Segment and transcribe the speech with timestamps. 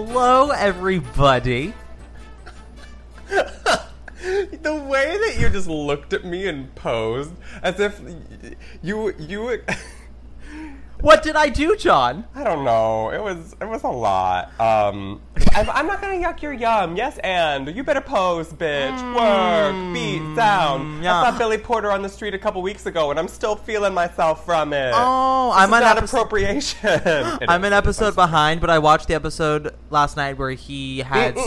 [0.00, 1.74] Hello, everybody.
[3.26, 7.32] the way that you just looked at me and posed
[7.64, 8.00] as if
[8.80, 9.60] you you
[11.00, 12.24] What did I do, John?
[12.34, 13.10] I don't know.
[13.10, 14.52] It was it was a lot.
[14.60, 15.20] Um,
[15.54, 16.96] I'm, I'm not gonna yuck your yum.
[16.96, 18.98] Yes, and you better pose, bitch.
[18.98, 19.14] Mm.
[19.14, 21.04] Work, beat, sound.
[21.04, 21.20] yeah.
[21.22, 23.94] I saw Billy Porter on the street a couple weeks ago, and I'm still feeling
[23.94, 24.92] myself from it.
[24.94, 27.00] Oh, This I'm an not episode- appropriation.
[27.48, 31.44] I'm an episode behind, but I watched the episode last night where he had mm,
[31.44, 31.46] mm,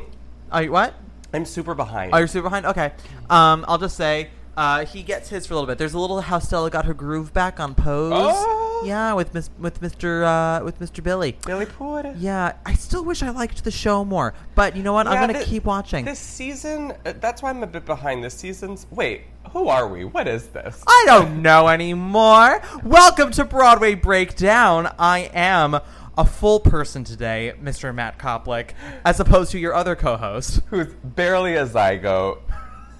[0.00, 0.02] some.
[0.50, 0.94] Oh, you- what?
[1.34, 2.12] I'm super behind.
[2.14, 2.66] Oh, you're super behind.
[2.66, 2.92] Okay.
[3.28, 4.30] Um, I'll just say.
[4.56, 5.78] Uh, he gets his for a little bit.
[5.78, 8.12] There's a little how Stella got her groove back on Pose.
[8.14, 8.82] Oh.
[8.84, 10.24] Yeah, with Miss with Mr.
[10.24, 11.02] Uh, with Mr.
[11.02, 11.36] Billy.
[11.46, 12.14] Billy Porter.
[12.18, 15.06] Yeah, I still wish I liked the show more, but you know what?
[15.06, 16.04] I'm gonna keep watching.
[16.04, 18.24] This season, uh, that's why I'm a bit behind.
[18.24, 18.86] This season's.
[18.90, 19.22] Wait,
[19.52, 20.04] who are we?
[20.04, 20.82] What is this?
[20.86, 22.60] I don't know anymore.
[22.82, 24.92] Welcome to Broadway Breakdown.
[24.98, 25.78] I am
[26.18, 27.94] a full person today, Mr.
[27.94, 28.70] Matt Koplik,
[29.04, 30.60] as opposed to your other co-host.
[30.66, 32.40] Who's barely a zygote.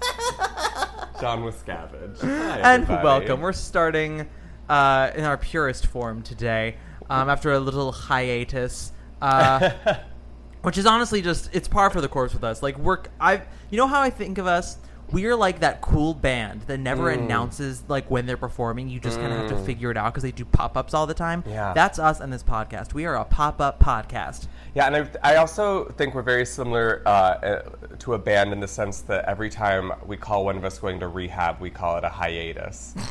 [1.21, 2.19] John Wiscavage.
[2.21, 3.03] Hi, And everybody.
[3.03, 3.41] welcome.
[3.41, 4.27] We're starting
[4.69, 6.77] uh, in our purest form today,
[7.09, 8.91] um, after a little hiatus.
[9.21, 9.71] Uh,
[10.63, 12.63] which is honestly just it's par for the course with us.
[12.63, 14.77] Like we're I you know how I think of us.
[15.11, 17.19] We're like that cool band that never Mm.
[17.25, 18.89] announces like when they're performing.
[18.89, 21.05] You just kind of have to figure it out because they do pop ups all
[21.05, 21.43] the time.
[21.47, 21.71] Yeah.
[21.73, 22.93] that's us and this podcast.
[22.95, 24.47] We are a pop up podcast.
[24.73, 27.61] Yeah, and I, I also think we're very similar uh, uh,
[27.99, 30.99] to a band in the sense that every time we call one of us going
[31.01, 32.95] to rehab, we call it a hiatus.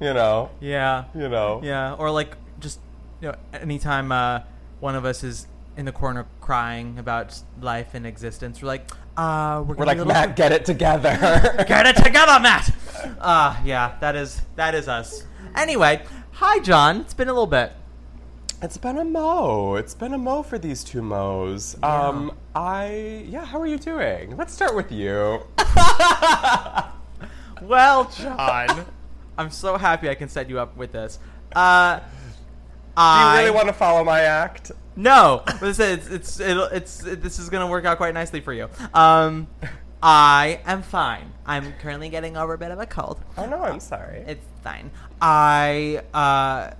[0.00, 0.50] you know?
[0.60, 1.60] Yeah, You know?
[1.62, 2.80] yeah, or like just
[3.22, 4.40] you know anytime uh,
[4.80, 9.62] one of us is in the corner crying about life and existence, we're like, uh,
[9.62, 11.10] we're, We're like, little Matt, get it together.
[11.68, 12.74] Get it together, Matt.
[13.20, 15.24] Ah, yeah, that is that is us.
[15.54, 17.00] Anyway, hi, John.
[17.00, 17.72] It's been a little bit.
[18.62, 19.74] It's been a mo.
[19.74, 21.76] It's been a mo for these two mo's.
[21.82, 23.44] Um, I yeah.
[23.44, 24.36] How are you doing?
[24.36, 25.42] Let's start with you.
[27.62, 28.86] Well, John,
[29.36, 31.18] I'm so happy I can set you up with this.
[31.54, 32.04] Uh, Do
[32.96, 34.72] I you really want to follow my act?
[35.00, 35.42] No.
[35.44, 38.68] But it's it's it's, it, this is gonna work out quite nicely for you.
[38.94, 39.48] Um,
[40.02, 41.32] I am fine.
[41.44, 43.20] I'm currently getting over a bit of a cold.
[43.36, 44.24] Oh no, I'm sorry.
[44.26, 44.90] It's fine.
[45.20, 46.70] I uh,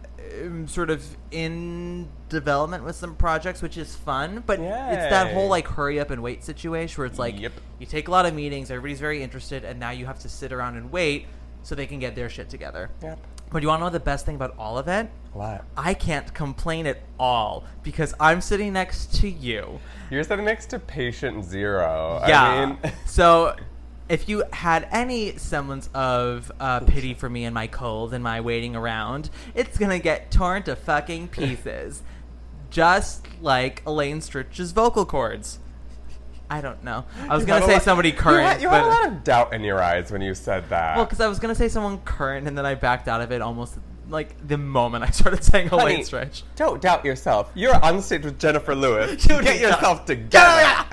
[0.42, 4.42] am sort of in development with some projects, which is fun.
[4.46, 7.52] But it's that whole like hurry up and wait situation where it's like Yep.
[7.78, 10.52] you take a lot of meetings, everybody's very interested, and now you have to sit
[10.52, 11.26] around and wait
[11.62, 12.90] so they can get their shit together.
[13.02, 13.18] Yep.
[13.50, 15.10] But you want to know the best thing about all of it?
[15.32, 15.64] What?
[15.76, 19.80] I can't complain at all because I'm sitting next to you.
[20.10, 22.22] You're sitting next to patient zero.
[22.26, 22.42] Yeah.
[22.42, 23.56] I mean, so,
[24.08, 28.40] if you had any semblance of uh, pity for me and my cold and my
[28.40, 32.02] waiting around, it's gonna get torn to fucking pieces,
[32.70, 35.60] just like Elaine Stritch's vocal cords.
[36.50, 37.04] I don't know.
[37.28, 39.06] I was you gonna say lot- somebody You current, had, you but had a lot
[39.06, 40.96] of doubt in your eyes when you said that.
[40.96, 43.40] well, because I was gonna say someone current, and then I backed out of it
[43.40, 46.42] almost like the moment I started saying Honey, Elaine Stritch.
[46.56, 47.52] Don't doubt yourself.
[47.54, 49.24] You're on stage with Jennifer Lewis.
[49.28, 50.86] You Get yourself together.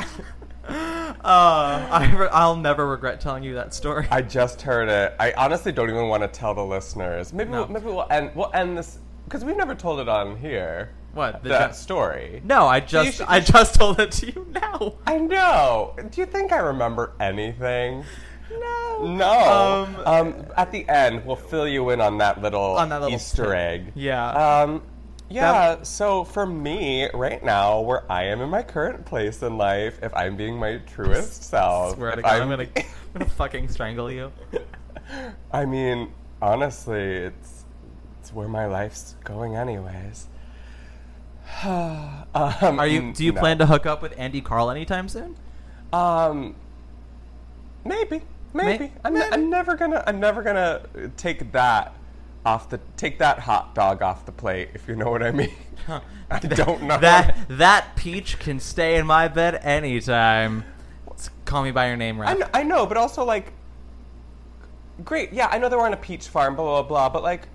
[0.69, 4.07] Uh, I, re- I'll never regret telling you that story.
[4.11, 5.15] I just heard it.
[5.19, 7.33] I honestly don't even want to tell the listeners.
[7.33, 7.61] Maybe No.
[7.63, 10.91] we'll, maybe we'll end we'll end this because we've never told it on here.
[11.17, 12.41] What, the that story?
[12.45, 14.93] no, I just should- I just told it to you now.
[15.05, 15.95] I know.
[16.11, 18.03] Do you think I remember anything?
[18.51, 19.03] No.
[19.03, 19.85] No.
[19.85, 23.15] Um, Um, at the end, we'll fill you in on that little, On that little
[23.15, 23.53] Easter tip.
[23.53, 23.91] egg.
[23.95, 24.29] Yeah.
[24.29, 24.83] Um,
[25.29, 25.81] yeah.
[25.83, 30.13] so for me, right now, where I am in my current place in life, if
[30.15, 32.83] I'm being my truest self, swear to God, I'm gonna, I'm
[33.13, 34.31] gonna fucking strangle you.
[35.51, 37.65] I mean, honestly, it's
[38.21, 40.27] it's where my life's going, anyways.
[41.63, 43.13] um, Are you?
[43.13, 43.39] Do you no.
[43.39, 45.35] plan to hook up with Andy Karl anytime soon?
[45.93, 46.55] Um,
[47.85, 48.21] maybe,
[48.53, 48.91] maybe.
[49.03, 49.25] I'm, maybe.
[49.31, 50.03] I'm never gonna.
[50.05, 50.83] I'm never gonna
[51.15, 51.95] take that
[52.45, 54.69] off the take that hot dog off the plate.
[54.73, 55.53] If you know what I mean.
[56.29, 60.65] I don't know That that peach can stay in my bed anytime.
[61.45, 63.53] Call me by your name, know, I know, but also like,
[65.05, 65.31] great.
[65.31, 66.55] Yeah, I know they were on a peach farm.
[66.55, 67.09] Blah blah blah.
[67.09, 67.47] But like,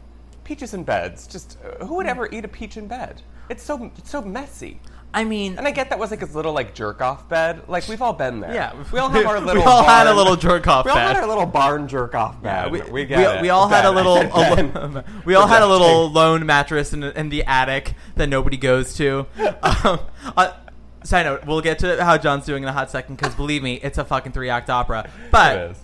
[0.45, 1.27] peaches in beds.
[1.27, 3.21] Just uh, who would ever eat a peach in bed?
[3.49, 4.81] It's so it's so messy.
[5.15, 7.63] I mean, And I get that was like his little like jerk off bed.
[7.69, 8.55] Like we've all been there.
[8.55, 8.73] Yeah.
[8.91, 9.63] we all have our little.
[9.63, 12.73] We all had a little jerk-off We all had our little barn jerk off bed.
[12.73, 13.43] we, we, get we, it.
[13.43, 17.03] we all had a little a, lo- we all had a little lone mattress in,
[17.03, 19.27] in the attic that nobody goes to.
[19.63, 20.01] Um,
[20.35, 20.53] uh,
[21.05, 23.75] side note: We'll get to how John's doing in a hot second because believe me,
[23.83, 25.11] it's a fucking three act opera.
[25.31, 25.77] But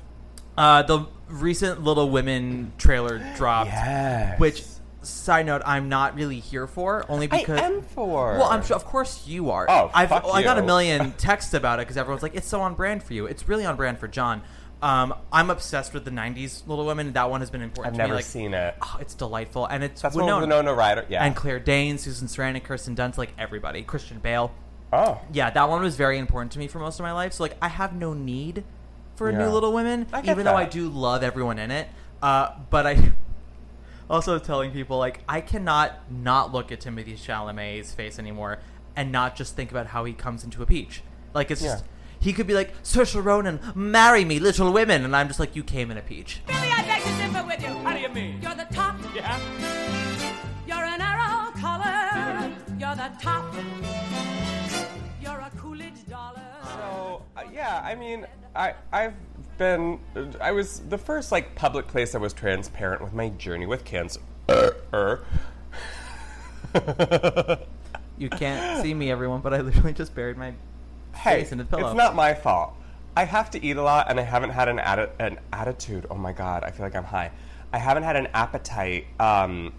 [0.56, 4.40] uh, the recent Little Women trailer dropped, Yes.
[4.40, 4.64] which
[5.02, 8.32] side note I'm not really here for, only because I am for.
[8.38, 9.66] Well, I'm sure, of course, you are.
[9.68, 10.66] Oh, I've, fuck I got a you.
[10.66, 13.64] million texts about it because everyone's like, "It's so on brand for you." It's really
[13.64, 14.42] on brand for John.
[14.80, 17.12] Um, I'm obsessed with the '90s Little Women.
[17.14, 18.08] That one has been important I've to me.
[18.08, 18.74] never Like, seen it.
[18.82, 20.32] oh, it's delightful, and it's That's Winona.
[20.34, 21.06] one Winona Ryder.
[21.08, 21.24] Yeah.
[21.24, 24.52] and Claire Danes, Susan Sarandon, Kirsten Dunst, like everybody, Christian Bale.
[24.92, 25.20] oh.
[25.32, 27.32] Yeah, that one was very important to me for most of my life.
[27.32, 28.64] So like, I have no need
[29.16, 31.88] for a new Little Women, I get even though I do love everyone in it.
[32.22, 33.12] Uh, but I
[34.10, 38.58] also telling people like I cannot not look at Timothée Chalamet's face anymore
[38.96, 41.02] and not just think about how he comes into a peach.
[41.34, 41.84] Like it's just
[42.20, 45.62] he could be like Saoirse Ronan, marry me, Little Women, and I'm just like you
[45.62, 46.40] came in a peach.
[46.46, 47.68] Billy, I beg to differ with you.
[47.86, 48.40] How do you mean?
[48.42, 48.96] You're the top.
[49.14, 49.38] Yeah.
[50.66, 52.52] You're an Arrow collar.
[52.78, 53.54] You're the top.
[55.22, 56.42] You're a Coolidge dollar.
[56.62, 58.26] So uh, yeah, I mean,
[58.56, 59.14] I I've
[59.58, 60.00] been
[60.40, 64.20] I was the first like public place I was transparent with my journey with cancer.
[64.48, 65.24] Er.
[68.18, 70.52] You can't see me, everyone, but I literally just buried my
[71.14, 71.86] hey, face in the pillow.
[71.86, 72.74] it's not my fault.
[73.16, 76.06] I have to eat a lot, and I haven't had an atti- an attitude.
[76.10, 77.30] Oh my god, I feel like I'm high.
[77.72, 79.72] I haven't had an appetite, um,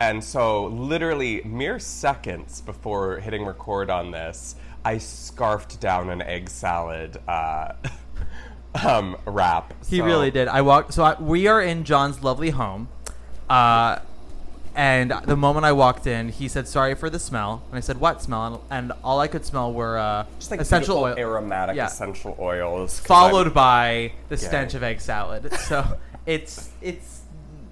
[0.00, 6.50] and so literally mere seconds before hitting record on this, I scarfed down an egg
[6.50, 7.72] salad uh,
[8.82, 9.72] um, wrap.
[9.88, 10.48] He So- really did.
[10.48, 10.94] I walked.
[10.94, 12.88] So I, we are in John's lovely home,
[13.48, 13.98] uh,
[14.76, 17.98] and the moment I walked in, he said, "Sorry for the smell," and I said,
[18.00, 21.76] "What smell?" And, and all I could smell were uh, Just like essential oil, aromatic
[21.76, 21.86] Yeah.
[21.86, 24.42] essential oils, followed I'm- by the gay.
[24.42, 25.52] stench of egg salad.
[25.60, 25.84] So
[26.26, 27.20] it's it's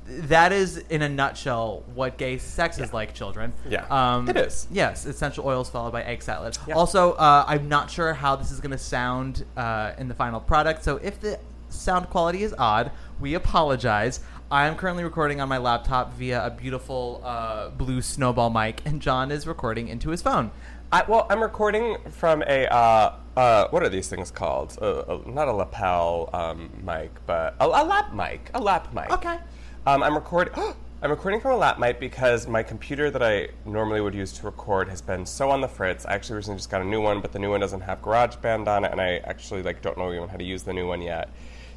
[0.06, 3.52] that is in a nutshell what gay sex is like, children.
[3.68, 3.86] Yeah.
[3.90, 4.66] um, It is.
[4.70, 6.58] Yes, essential oils followed by egg salad.
[6.66, 6.74] Yeah.
[6.74, 10.40] Also, uh, I'm not sure how this is going to sound uh, in the final
[10.40, 10.84] product.
[10.84, 11.38] So if the
[11.68, 12.90] sound quality is odd,
[13.20, 14.20] we apologize.
[14.50, 19.00] I am currently recording on my laptop via a beautiful uh, blue snowball mic, and
[19.00, 20.50] John is recording into his phone.
[20.92, 24.76] I, well, I'm recording from a uh, uh, what are these things called?
[24.80, 28.50] Uh, uh, not a lapel um, mic, but a, a lap mic.
[28.52, 29.10] A lap mic.
[29.10, 29.38] Okay.
[29.84, 30.54] Um, I'm recording.
[31.02, 34.46] I'm recording from a lap mic because my computer that I normally would use to
[34.46, 36.06] record has been so on the fritz.
[36.06, 38.68] I actually recently just got a new one, but the new one doesn't have GarageBand
[38.68, 41.02] on it, and I actually like don't know even how to use the new one
[41.02, 41.30] yet.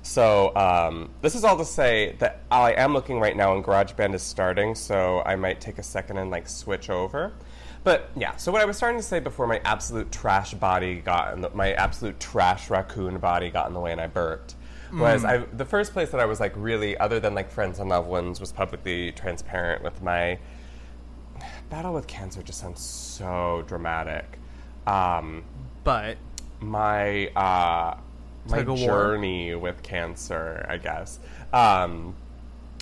[0.03, 4.13] So um, this is all to say that I am looking right now, and GarageBand
[4.13, 7.33] is starting, so I might take a second and like switch over.
[7.83, 11.33] But yeah, so what I was starting to say before my absolute trash body got
[11.33, 14.53] in the, my absolute trash raccoon body got in the way and I burped
[14.99, 17.89] was I, the first place that I was like really, other than like friends and
[17.89, 20.39] loved ones, was publicly transparent with my
[21.69, 22.41] battle with cancer.
[22.41, 24.39] Just sounds so dramatic.
[24.87, 25.43] Um,
[25.83, 26.17] But
[26.59, 27.97] my uh,
[28.47, 28.87] my Tug of war.
[28.87, 31.19] journey with cancer, I guess.
[31.51, 32.15] Um,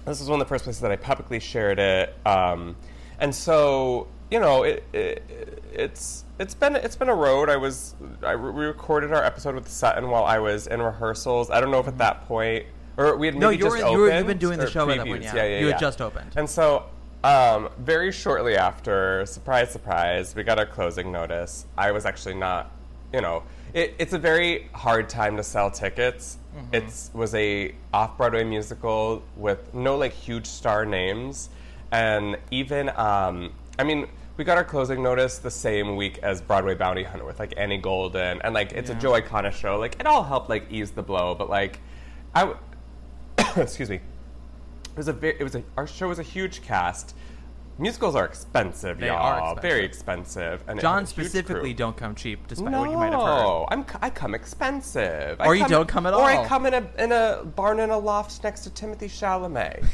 [0.06, 2.76] this was one of the first places that I publicly shared it, um,
[3.20, 7.50] and so you know, it, it, it's it's been it's been a road.
[7.50, 11.52] I was I re- we recorded our episode with Sutton while I was in rehearsals.
[11.52, 12.66] I don't know if at that point
[12.98, 14.98] or we had No, you were- just you were- you've been doing the show at
[14.98, 15.36] that point, yeah.
[15.36, 15.80] yeah, yeah, You had yeah.
[15.80, 16.32] just opened.
[16.36, 16.86] And so,
[17.24, 21.66] um, very shortly after, surprise, surprise, we got our closing notice.
[21.78, 22.72] I was actually not,
[23.14, 26.38] you know, it, it's a very hard time to sell tickets.
[26.58, 26.76] Mm-hmm.
[26.76, 31.50] It was a off Broadway musical with no like huge star names,
[31.92, 34.08] and even, um, I mean.
[34.36, 37.78] We got our closing notice the same week as Broadway Bounty Hunter with like Annie
[37.78, 39.78] Golden and like it's a Joe Iconis show.
[39.78, 41.80] Like it all helped like ease the blow, but like
[42.34, 42.58] I w-
[43.62, 43.98] excuse me.
[43.98, 47.16] It was a very, it was a our show was a huge cast.
[47.80, 49.18] Musicals are expensive, They y'all.
[49.18, 49.62] are expensive.
[49.64, 50.64] Very expensive.
[50.68, 53.22] And John had a huge specifically don't come cheap, despite no, what you might have
[53.22, 53.66] heard.
[53.70, 55.42] I'm c- I come expensive.
[55.42, 56.22] I Or you don't come at all.
[56.22, 59.86] Or I come in a in a barn in a loft next to Timothée Chalamet.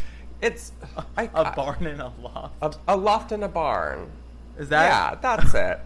[0.41, 0.71] It's
[1.17, 2.55] I, A barn in a loft.
[2.61, 4.09] a, a loft in a barn.
[4.57, 4.89] Is that?
[4.89, 5.79] yeah, that's it.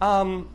[0.00, 0.48] Um,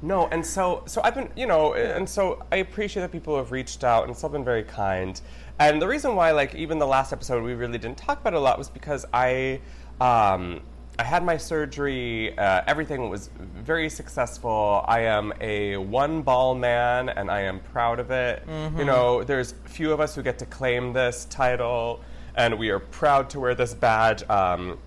[0.00, 3.50] no, and so so I've been, you know, and so I appreciate that people have
[3.50, 5.20] reached out and still been very kind.
[5.58, 8.36] And the reason why, like, even the last episode we really didn't talk about it
[8.36, 9.60] a lot was because I,
[10.00, 10.60] um,
[11.00, 12.38] I had my surgery.
[12.38, 14.84] Uh, everything was very successful.
[14.86, 18.44] I am a one ball man, and I am proud of it.
[18.78, 22.02] You know, there's few of us who get to claim this title,
[22.36, 24.22] and we are proud to wear this badge.
[24.30, 24.78] Um,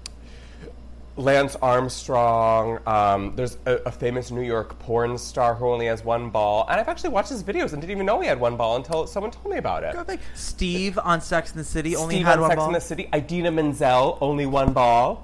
[1.21, 2.79] Lance Armstrong.
[2.87, 6.79] Um, there's a, a famous New York porn star who only has one ball, and
[6.79, 9.31] I've actually watched his videos and didn't even know he had one ball until someone
[9.31, 9.93] told me about it.
[9.93, 10.19] Go back.
[10.33, 12.67] Steve on Sex in the City only Steve had on one Sex ball.
[12.67, 13.09] in the City.
[13.13, 15.21] Idina Menzel, only one ball.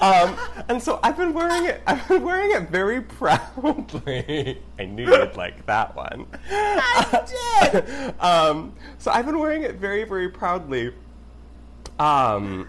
[0.00, 0.36] um,
[0.68, 1.82] and so I've been wearing it.
[1.86, 4.62] I've been wearing it very proudly.
[4.78, 6.26] I knew you'd like that one.
[6.50, 8.14] I did.
[8.20, 10.94] um, so I've been wearing it very, very proudly.
[11.98, 12.68] Um,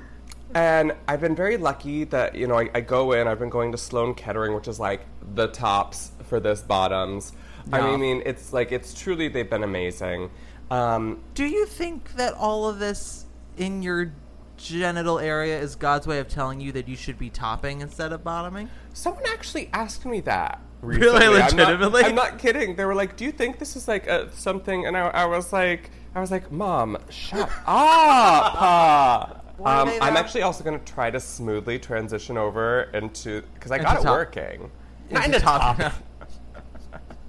[0.56, 3.28] and I've been very lucky that you know I, I go in.
[3.28, 5.02] I've been going to Sloan Kettering, which is like
[5.36, 7.34] the tops for this bottoms.
[7.72, 10.32] I mean, it's like it's truly they've been amazing.
[10.72, 13.26] Um, Do you think that all of this
[13.58, 14.12] in your
[14.58, 18.24] genital area is God's way of telling you that you should be topping instead of
[18.24, 18.70] bottoming?
[18.94, 20.62] someone actually asked me that.
[20.82, 21.28] Really?
[21.28, 21.42] recently.
[21.42, 22.04] I'm not- Legitimately?
[22.06, 22.76] I'm not, kidding.
[22.78, 25.52] They were like, "Do you think this is like a, something?" And I, I was
[25.52, 30.86] like, "I was like, Mom, shut up." Why are um, I'm actually also going to
[30.86, 34.72] try to smoothly transition over into because I Into got it top- working.
[35.12, 35.94] Not into into top- top.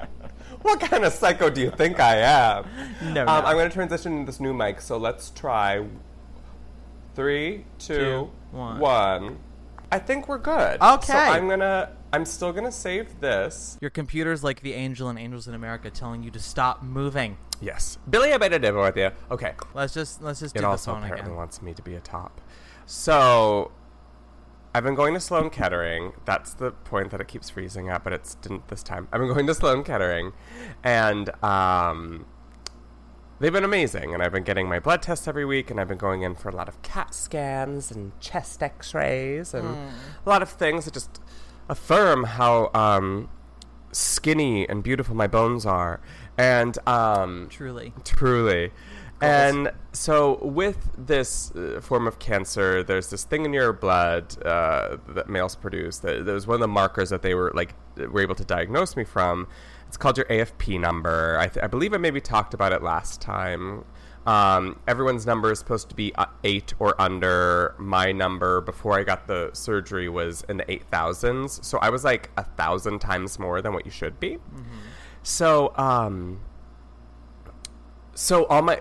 [0.62, 2.64] what kind of psycho do you think I am?
[3.02, 3.32] No, um, no.
[3.32, 5.84] I'm going to transition into this new mic, so let's try.
[7.14, 8.78] Three, two, Two, one.
[8.78, 9.38] one.
[9.90, 10.80] I think we're good.
[10.80, 11.06] Okay.
[11.06, 11.90] So I'm gonna.
[12.12, 13.76] I'm still gonna save this.
[13.80, 17.36] Your computer's like the angel in Angels in America telling you to stop moving.
[17.60, 17.98] Yes.
[18.08, 19.10] Billy, I made a demo with you.
[19.30, 19.52] Okay.
[19.74, 21.36] Let's just let's just It do the also phone apparently again.
[21.36, 22.40] wants me to be a top.
[22.86, 23.70] So,
[24.74, 26.12] I've been going to Sloan Kettering.
[26.24, 29.08] That's the point that it keeps freezing at, but it's didn't this time.
[29.12, 30.32] I've been going to Sloan Kettering,
[30.82, 32.24] and um,
[33.40, 34.14] they've been amazing.
[34.14, 36.48] And I've been getting my blood tests every week, and I've been going in for
[36.48, 39.66] a lot of CAT scans and chest X-rays and
[40.24, 41.20] a lot of things that just
[41.68, 43.28] affirm how um,
[43.92, 46.00] skinny and beautiful my bones are.
[46.40, 47.92] And um, Truly.
[48.04, 48.72] Truly.
[49.22, 54.96] And so, with this uh, form of cancer, there's this thing in your blood uh,
[55.08, 55.98] that males produce.
[55.98, 58.96] That, that was one of the markers that they were like were able to diagnose
[58.96, 59.46] me from.
[59.88, 61.36] It's called your AFP number.
[61.38, 63.84] I, th- I believe I maybe talked about it last time.
[64.26, 67.74] Um, everyone's number is supposed to be uh, eight or under.
[67.78, 72.04] My number before I got the surgery was in the eight thousands, so I was
[72.04, 74.38] like a thousand times more than what you should be.
[75.30, 76.40] So, um,
[78.14, 78.80] so all my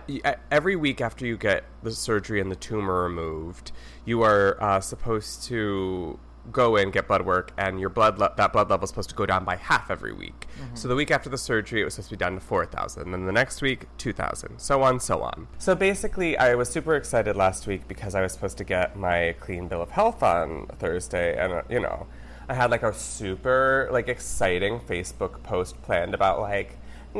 [0.49, 3.71] every week after you get the surgery and the tumor removed,
[4.03, 6.19] you are uh, supposed to
[6.51, 9.15] go in get blood work, and your blood le- that blood level is supposed to
[9.15, 10.47] go down by half every week.
[10.73, 13.11] So the week after the surgery, it was supposed to be down to four thousand.
[13.11, 14.57] Then the next week, two thousand.
[14.57, 15.47] So on, so on.
[15.59, 19.35] So basically, I was super excited last week because I was supposed to get my
[19.39, 22.07] clean bill of health on Thursday, and uh, you know.
[22.49, 26.75] I had like a super like exciting Facebook post planned about like,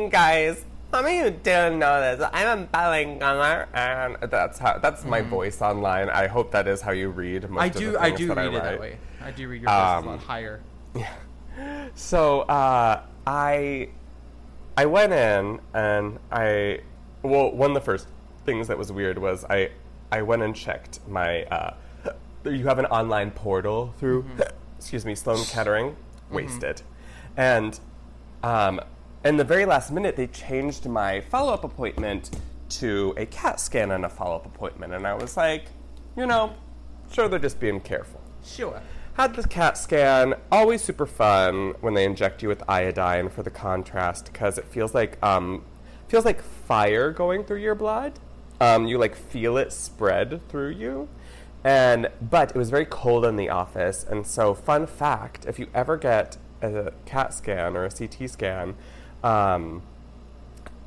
[0.09, 2.27] guys, some of you didn't know this.
[2.33, 6.09] I'm a gunner, and that's how that's my voice online.
[6.09, 7.48] I hope that is how you read.
[7.48, 8.98] Most I of the do I do that read it that way.
[9.24, 10.62] I do read your voice a Um, lot higher.
[10.95, 11.13] Yeah.
[11.93, 13.89] So uh, I
[14.77, 16.79] I went in and I
[17.21, 18.07] well one of the first
[18.45, 19.69] things that was weird was I
[20.12, 21.74] I went and checked my uh,
[22.45, 24.25] you have an online portal through
[24.79, 25.95] excuse me Sloan Kettering
[26.31, 26.81] wasted
[27.36, 27.77] and
[28.43, 28.79] um,
[29.25, 32.31] in the very last minute they changed my follow up appointment
[32.69, 35.65] to a CAT scan and a follow up appointment and I was like
[36.15, 36.53] you know
[37.12, 38.81] sure they're just being careful Sure.
[39.15, 40.33] had the CAT scan.
[40.50, 44.93] Always super fun when they inject you with iodine for the contrast because it feels
[44.95, 45.65] like um,
[46.07, 48.13] feels like fire going through your blood.
[48.62, 51.09] Um, you like feel it spread through you,
[51.63, 54.05] and but it was very cold in the office.
[54.07, 58.75] And so, fun fact: if you ever get a CAT scan or a CT scan,
[59.23, 59.81] um,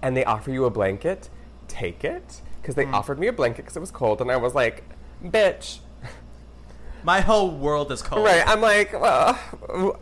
[0.01, 1.29] and they offer you a blanket,
[1.69, 4.55] take it because they offered me a blanket because it was cold, and I was
[4.55, 4.85] like,
[5.23, 5.79] bitch.
[7.05, 8.25] My whole world is cold.
[8.25, 9.39] Right, I'm like, well,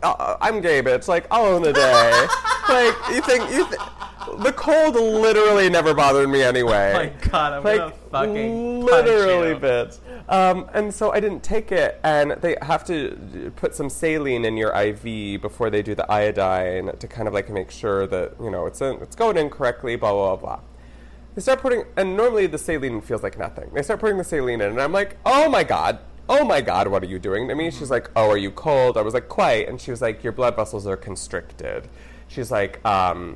[0.03, 1.07] uh, I'm gay, bitch.
[1.07, 2.11] Like, I'll own the day.
[2.69, 3.67] like, you think you?
[3.67, 3.81] Th-
[4.39, 6.91] the cold literally never bothered me anyway.
[6.91, 10.09] Oh my God, I'm like gonna fucking literally, punch you.
[10.09, 10.29] bitch.
[10.29, 14.57] Um, and so I didn't take it, and they have to put some saline in
[14.57, 18.49] your IV before they do the iodine to kind of like make sure that you
[18.49, 19.95] know it's in, it's going in correctly.
[19.95, 20.59] Blah blah blah.
[21.35, 23.69] They start putting, and normally the saline feels like nothing.
[23.73, 26.87] They start putting the saline in, and I'm like, oh my god, oh my god,
[26.87, 27.71] what are you doing to me?
[27.71, 28.97] She's like, oh, are you cold?
[28.97, 29.67] I was like, quite.
[29.67, 31.87] And she was like, your blood vessels are constricted.
[32.27, 33.35] She's like, um,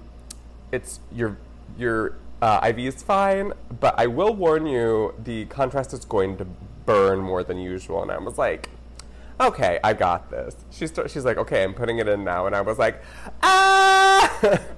[0.76, 1.38] it's your
[1.78, 6.46] your uh, IV is fine, but I will warn you, the contrast is going to
[6.86, 8.02] burn more than usual.
[8.02, 8.70] And I was like,
[9.40, 10.56] okay, I got this.
[10.70, 13.02] She's she's like, okay, I'm putting it in now, and I was like,
[13.42, 14.60] ah.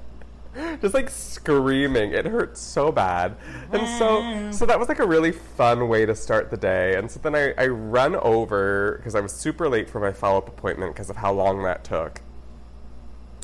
[0.82, 3.36] Just like screaming, it hurt so bad,
[3.72, 6.96] and so so that was like a really fun way to start the day.
[6.96, 10.39] And so then I, I run over because I was super late for my follow
[10.39, 12.22] up appointment because of how long that took.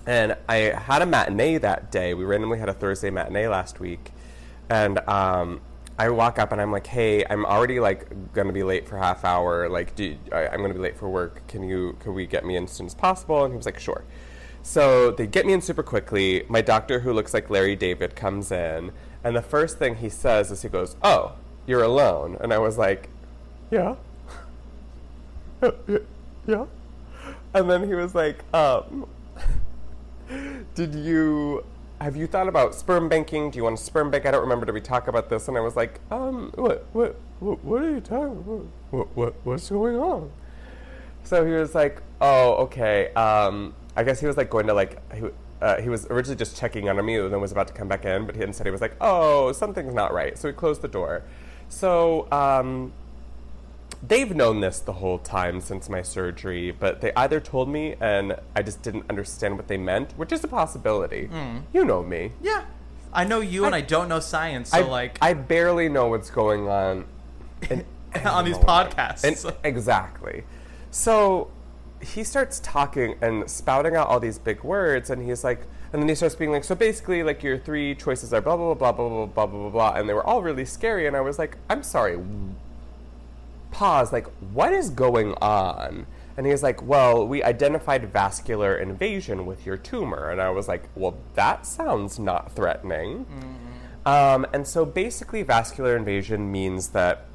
[0.05, 2.13] And I had a matinee that day.
[2.13, 4.11] We randomly had a Thursday matinee last week.
[4.69, 5.61] And um,
[5.97, 8.97] I walk up and I'm like, hey, I'm already like going to be late for
[8.97, 9.69] half hour.
[9.69, 11.45] Like, do, I, I'm going to be late for work.
[11.47, 13.43] Can you, can we get me in as soon as possible?
[13.43, 14.03] And he was like, sure.
[14.61, 16.45] So they get me in super quickly.
[16.49, 18.91] My doctor, who looks like Larry David, comes in.
[19.23, 21.33] And the first thing he says is he goes, oh,
[21.65, 22.37] you're alone.
[22.41, 23.09] And I was like,
[23.71, 23.95] yeah.
[26.47, 26.65] yeah.
[27.53, 29.07] And then he was like, um,
[30.75, 31.65] did you
[32.01, 33.49] have you thought about sperm banking?
[33.49, 34.25] Do you want a sperm bank?
[34.25, 34.65] I don't remember.
[34.65, 35.47] Did we talk about this?
[35.47, 38.45] And I was like, um, what, what, what, what are you talking?
[38.45, 40.29] What, what, what, what's going on?
[41.23, 43.13] So he was like, oh, okay.
[43.13, 45.23] Um, I guess he was like going to like he,
[45.61, 48.03] uh, he was originally just checking on me and then was about to come back
[48.03, 50.37] in, but he instead he was like, oh, something's not right.
[50.37, 51.23] So he closed the door.
[51.69, 52.91] So um,
[54.05, 58.35] they've known this the whole time since my surgery, but they either told me and
[58.55, 61.27] I just didn't understand what they meant, which is a possibility.
[61.27, 61.59] Hmm.
[61.73, 62.33] You know me.
[62.41, 62.65] Yeah.
[63.13, 66.07] I know you and I- I don't know science, so I, like I barely know
[66.07, 67.05] what's going on
[67.69, 67.85] in
[68.25, 69.23] on these podcasts.
[69.23, 70.43] And- exactly.
[70.91, 71.49] So
[72.01, 75.61] he starts talking and spouting out all these big words, and he's like,
[75.93, 78.73] and then he starts being like, so basically, like your three choices are blah blah
[78.73, 81.21] blah blah blah blah blah blah blah, and they were all really scary, and I
[81.21, 82.17] was like, I'm sorry.
[83.73, 84.13] Pause.
[84.13, 86.05] Like, what is going on?
[86.37, 90.89] And he's like, well, we identified vascular invasion with your tumor, and I was like,
[90.95, 93.25] well, that sounds not threatening.
[94.05, 97.25] Um, and so basically, vascular invasion means that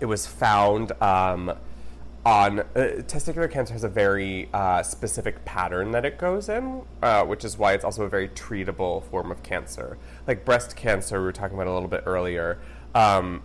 [0.00, 1.52] it was found um,
[2.24, 7.24] on uh, testicular cancer has a very uh, specific pattern that it goes in, uh,
[7.24, 9.96] which is why it's also a very treatable form of cancer.
[10.26, 12.58] Like breast cancer, we were talking about a little bit earlier,
[12.96, 13.42] um,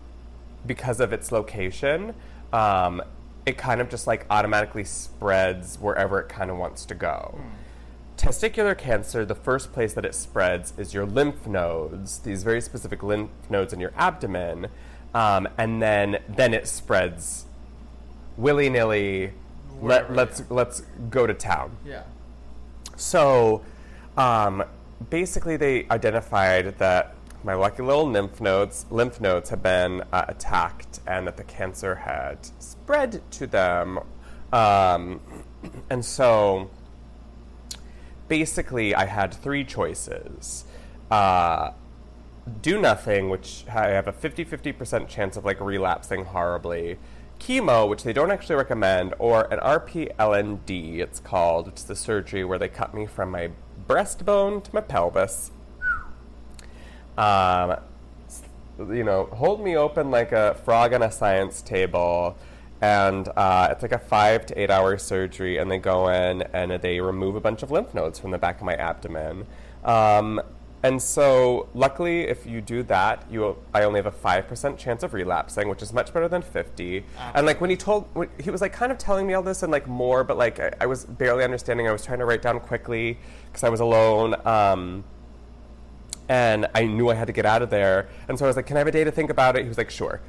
[0.65, 2.13] because of its location,
[2.53, 3.01] um,
[3.45, 7.39] it kind of just like automatically spreads wherever it kind of wants to go.
[8.17, 13.01] Testicular cancer, the first place that it spreads is your lymph nodes, these very specific
[13.01, 14.67] lymph nodes in your abdomen,
[15.13, 17.45] um, and then then it spreads
[18.37, 19.33] willy nilly.
[19.81, 21.75] Let, let's let's go to town.
[21.83, 22.03] yeah.
[22.95, 23.63] So,
[24.15, 24.63] um,
[25.09, 30.99] basically, they identified that my lucky little lymph nodes lymph nodes had been uh, attacked,
[31.07, 33.99] and that the cancer had spread to them.
[34.53, 35.21] Um,
[35.89, 36.69] and so,
[38.27, 40.65] basically, I had three choices.
[41.09, 41.71] Uh,
[42.61, 46.97] do nothing, which I have a 50 50% chance of like relapsing horribly.
[47.39, 52.43] Chemo, which they don't actually recommend, or an RPLND, it's called, which is the surgery
[52.43, 53.49] where they cut me from my
[53.87, 55.51] breastbone to my pelvis.
[57.17, 57.77] Um,
[58.89, 62.37] you know, hold me open like a frog on a science table.
[62.81, 66.71] And uh, it's like a five to eight hour surgery, and they go in and
[66.81, 69.45] they remove a bunch of lymph nodes from the back of my abdomen.
[69.85, 70.41] Um,
[70.81, 75.03] and so, luckily, if you do that, you I only have a five percent chance
[75.03, 77.05] of relapsing, which is much better than fifty.
[77.35, 79.61] And like when he told, when, he was like kind of telling me all this
[79.61, 81.87] and like more, but like I, I was barely understanding.
[81.87, 84.35] I was trying to write down quickly because I was alone.
[84.43, 85.03] Um,
[86.31, 88.07] and I knew I had to get out of there.
[88.29, 89.67] And so I was like, "Can I have a day to think about it?" He
[89.67, 90.21] was like, "Sure."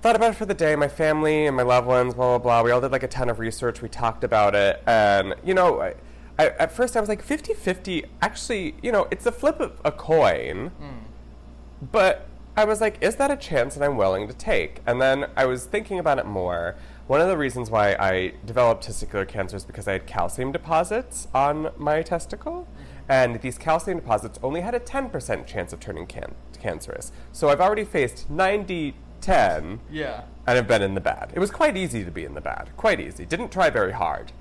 [0.00, 0.74] Thought about it for the day.
[0.76, 2.62] My family and my loved ones, blah blah blah.
[2.62, 3.82] We all did like a ton of research.
[3.82, 5.94] We talked about it, and you know, I,
[6.38, 8.06] I, at first I was like 50-50.
[8.22, 11.84] Actually, you know, it's a flip of a coin, hmm.
[11.92, 15.26] but I was like, "Is that a chance that I'm willing to take?" And then
[15.36, 16.76] I was thinking about it more.
[17.08, 21.28] One of the reasons why I developed testicular cancer is because I had calcium deposits
[21.34, 22.89] on my testicle, mm-hmm.
[23.10, 27.10] And these calcium deposits only had a 10% chance of turning can- cancerous.
[27.32, 30.22] So I've already faced 90 10 Yeah.
[30.46, 31.32] and have been in the bad.
[31.34, 33.26] It was quite easy to be in the bad, quite easy.
[33.26, 34.32] Didn't try very hard.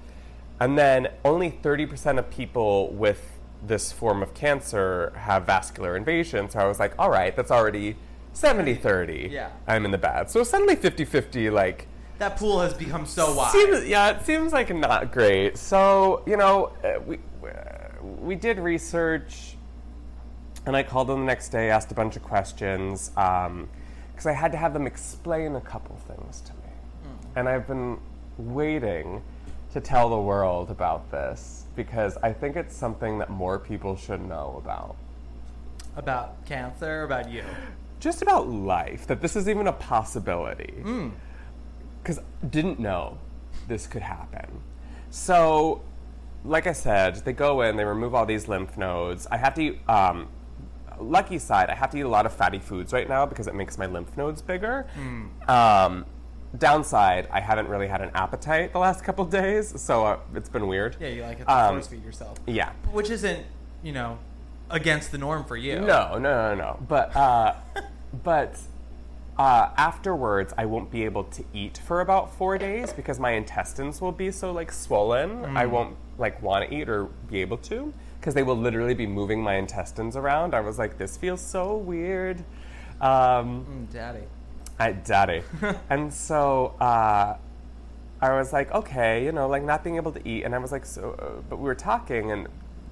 [0.59, 6.49] And then only 30% of people with this form of cancer have vascular invasion.
[6.49, 7.97] So I was like, all right, that's already
[8.33, 9.29] 70 30.
[9.31, 9.49] Yeah.
[9.67, 10.29] I'm in the bad.
[10.29, 11.87] So suddenly 50 50, like,
[12.19, 13.51] That pool has become so wide.
[13.51, 15.57] Seems, yeah, it seems like not great.
[15.57, 17.17] So you know, uh, we
[18.01, 19.55] we did research,
[20.65, 23.69] and I called them the next day, asked a bunch of questions, um,
[24.11, 26.69] because I had to have them explain a couple things to me,
[27.03, 27.39] hmm.
[27.39, 27.99] and I've been
[28.37, 29.21] waiting
[29.73, 34.21] to tell the world about this because I think it's something that more people should
[34.21, 34.95] know about.
[35.95, 37.43] about cancer, about you.
[37.99, 40.73] Just about life, that this is even a possibility.
[40.81, 41.09] Hmm.
[42.01, 43.17] because didn't know
[43.67, 44.61] this could happen.
[45.11, 45.81] So,
[46.43, 49.27] like I said, they go in, they remove all these lymph nodes.
[49.31, 50.27] I have to eat, um,
[50.99, 53.55] lucky side, I have to eat a lot of fatty foods right now because it
[53.55, 54.85] makes my lymph nodes bigger.
[55.47, 56.05] Um,
[56.57, 60.67] downside, I haven't really had an appetite the last couple days, so uh, it's been
[60.67, 60.95] weird.
[60.99, 62.37] Yeah, you like it to Um, force feed yourself.
[62.47, 62.71] Yeah.
[62.91, 63.45] Which isn't,
[63.83, 64.19] you know,
[64.69, 65.79] against the norm for you.
[65.79, 66.79] No, no, no, no.
[66.87, 67.55] But uh,
[68.23, 68.59] but
[69.39, 74.01] uh, afterwards, I won't be able to eat for about four days because my intestines
[74.01, 75.45] will be so like swollen.
[75.57, 79.07] I won't like want to eat or be able to because they will literally be
[79.07, 80.53] moving my intestines around.
[80.53, 82.43] I was like, this feels so weird.
[82.99, 84.23] Um, Mm, Daddy.
[84.77, 85.43] I, daddy.
[85.89, 87.37] and so uh,
[88.21, 90.43] I was like, okay, you know, like not being able to eat.
[90.43, 92.49] And I was like, so, uh, but we were talking, and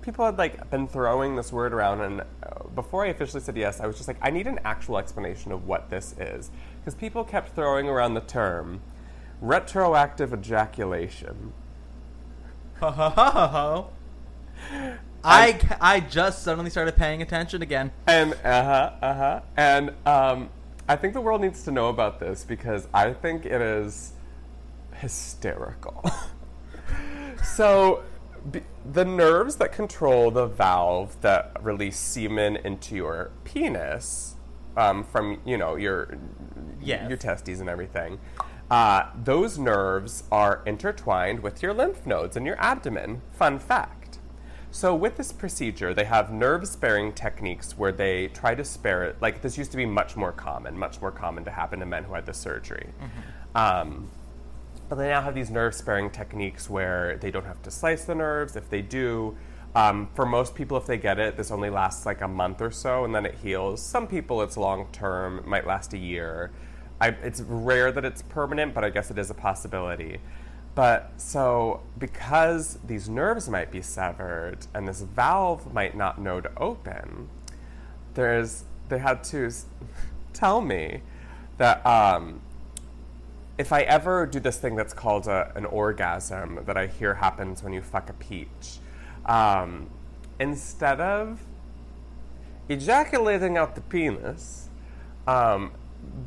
[0.07, 1.99] people had like been throwing this word around.
[1.99, 4.97] And uh, before I officially said yes, I was just like, I need an actual
[4.97, 6.49] explanation of what this is.
[6.79, 8.79] Because people kept throwing around the term
[9.41, 11.51] retroactive ejaculation.
[12.79, 13.89] Ho ho ho ho ho.
[15.25, 17.91] I, I just suddenly started paying attention again.
[18.07, 19.41] And uh huh, uh huh.
[19.57, 20.49] And um,
[20.87, 24.13] I think the world needs to know about this because I think it is
[24.93, 26.09] hysterical.
[27.43, 28.03] so,
[28.51, 34.35] b- the nerves that control the valve that release semen into your penis
[34.75, 36.17] um, from you know your
[36.81, 37.09] Yes.
[37.09, 38.19] your testes and everything.
[38.69, 43.21] Uh, those nerves are intertwined with your lymph nodes in your abdomen.
[43.31, 44.19] Fun fact.
[44.69, 49.15] So, with this procedure, they have nerve sparing techniques where they try to spare it.
[49.21, 52.03] Like, this used to be much more common, much more common to happen to men
[52.03, 52.89] who had the surgery.
[53.55, 54.09] Um,
[54.89, 58.15] but they now have these nerve sparing techniques where they don't have to slice the
[58.15, 58.55] nerves.
[58.55, 59.35] If they do,
[59.75, 62.71] um, for most people, if they get it, this only lasts like a month or
[62.71, 63.81] so and then it heals.
[63.81, 66.51] Some people, it's long term, it might last a year.
[66.99, 70.19] I, it's rare that it's permanent, but I guess it is a possibility.
[70.73, 76.51] But so, because these nerves might be severed and this valve might not know to
[76.57, 77.29] open,
[78.13, 79.51] there's they had to
[80.33, 81.01] tell me
[81.57, 82.41] that um,
[83.57, 87.63] if I ever do this thing that's called a, an orgasm that I hear happens
[87.63, 88.79] when you fuck a peach,
[89.25, 89.89] um,
[90.39, 91.41] instead of
[92.69, 94.69] ejaculating out the penis,
[95.25, 95.71] um,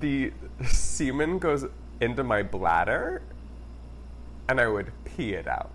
[0.00, 0.32] the
[0.66, 1.66] semen goes
[2.00, 3.22] into my bladder
[4.48, 5.70] and I would pee it out.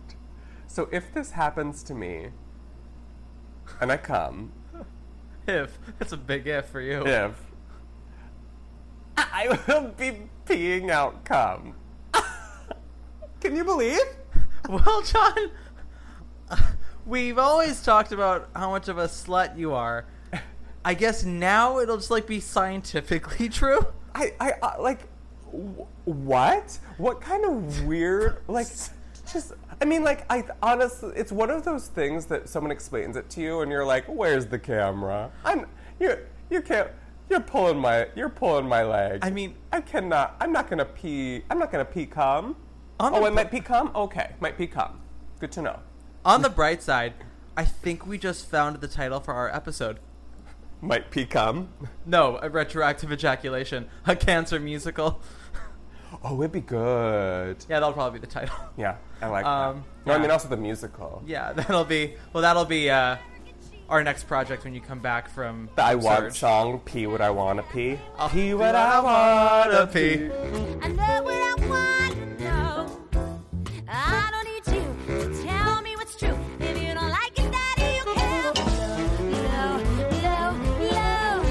[0.67, 2.27] So if this happens to me
[3.79, 4.51] and I come,
[5.47, 5.77] If.
[5.99, 7.05] That's a big if for you.
[7.05, 7.33] if
[9.17, 11.75] I will be peeing out cum.
[13.41, 13.99] Can you believe?
[14.67, 15.51] Well, John,
[17.05, 20.05] we've always talked about how much of a slut you are.
[20.83, 23.85] I guess now it'll just like be scientifically true.
[24.15, 25.01] I, I, uh, like,
[25.51, 26.79] w- what?
[26.97, 28.65] What kind of weird, like,
[29.31, 33.29] just, I mean, like, I honestly, it's one of those things that someone explains it
[33.31, 35.31] to you and you're like, where's the camera?
[35.43, 35.67] I'm,
[35.99, 36.17] you,
[36.49, 36.89] you can't,
[37.29, 39.19] you're pulling my, you're pulling my leg.
[39.21, 42.55] I mean- I cannot, I'm not gonna pee, I'm not gonna pee cum.
[42.99, 43.91] On oh, the I br- might pee cum?
[43.95, 45.01] Okay, might pee cum.
[45.39, 45.79] Good to know.
[46.23, 47.13] On the bright side,
[47.57, 49.99] I think we just found the title for our episode.
[50.81, 51.69] Might pee cum.
[52.05, 55.21] No, a retroactive ejaculation, a cancer musical.
[56.23, 57.57] Oh, it'd be good.
[57.67, 58.55] Yeah, that'll probably be the title.
[58.77, 60.11] Yeah, I like Um, that.
[60.11, 61.21] No, I mean also the musical.
[61.25, 62.41] Yeah, that'll be well.
[62.41, 63.17] That'll be uh,
[63.89, 65.69] our next project when you come back from.
[65.75, 66.39] The I want Surge.
[66.39, 67.99] song, pee what I wanna pee.
[68.17, 70.17] I'll pee pee what what I I wanna wanna pee.
[70.17, 70.25] pee.
[70.81, 72.99] I know what I want to know.
[73.87, 76.37] I don't need you to tell me what's true.
[76.59, 78.53] If you don't like it, daddy, you can.
[79.31, 79.77] Low,
[80.23, 80.51] low,
[80.91, 81.41] low,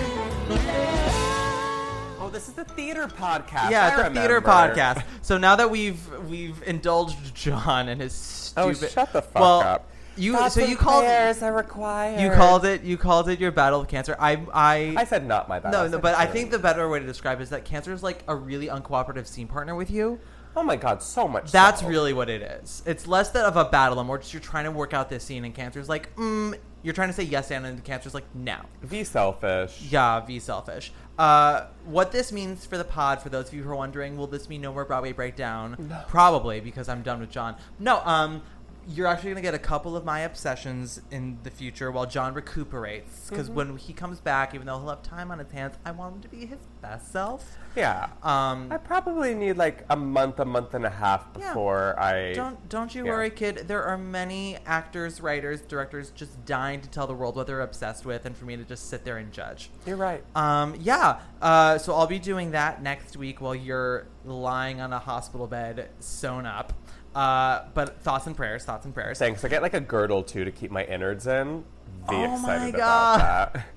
[0.56, 2.26] low.
[2.26, 3.70] Oh, this is the theater podcast.
[3.70, 5.04] Yeah, I it's a theater podcast.
[5.22, 8.90] So now that we've we've indulged John and his oh, stupid.
[8.90, 9.90] Oh, shut the fuck well, up.
[10.16, 12.20] You Thoughts so you called prayers are required.
[12.20, 14.16] you called it you called it your battle of cancer.
[14.18, 14.94] I I.
[14.96, 15.84] I said not my battle.
[15.84, 18.02] no, no, but I think the better way to describe it is that cancer is
[18.02, 20.20] like a really uncooperative scene partner with you.
[20.56, 21.50] Oh my god, so much.
[21.50, 21.88] That's so.
[21.88, 22.82] really what it is.
[22.86, 25.24] It's less that of a battle and more just you're trying to work out this
[25.24, 26.56] scene, and Cancer's like, mm.
[26.84, 28.58] You're trying to say yes, and, and Cancer's like, no.
[28.82, 29.88] V selfish.
[29.90, 30.92] Yeah, V selfish.
[31.18, 34.26] Uh, what this means for the pod, for those of you who are wondering, will
[34.26, 36.04] this mean no more Broadway breakdown?
[36.08, 37.56] Probably because I'm done with John.
[37.78, 38.42] No, um,
[38.88, 43.28] you're actually gonna get a couple of my obsessions in the future while John recuperates.
[43.30, 43.54] Because Mhm.
[43.54, 46.20] when he comes back, even though he'll have time on his hands, I want him
[46.22, 47.56] to be his best self.
[47.74, 48.08] Yeah.
[48.22, 51.48] Um, I probably need like a month, a month and a half Yeah.
[51.48, 52.32] before I.
[52.34, 53.10] Don't don't you Yeah.
[53.12, 53.66] worry, kid.
[53.68, 58.04] There are many actors, writers, directors just dying to tell the world what they're obsessed
[58.04, 59.70] with, and for me to just sit there and judge.
[59.86, 60.22] You're right.
[60.36, 61.20] Um, yeah.
[61.42, 65.90] Uh, so I'll be doing that next week while you're lying on a hospital bed,
[66.00, 66.72] sewn up.
[67.14, 69.18] Uh, but thoughts and prayers, thoughts and prayers.
[69.18, 69.44] Thanks.
[69.44, 71.60] I get like a girdle too to keep my innards in.
[72.08, 73.20] Be Oh my excited God.
[73.20, 73.66] about that.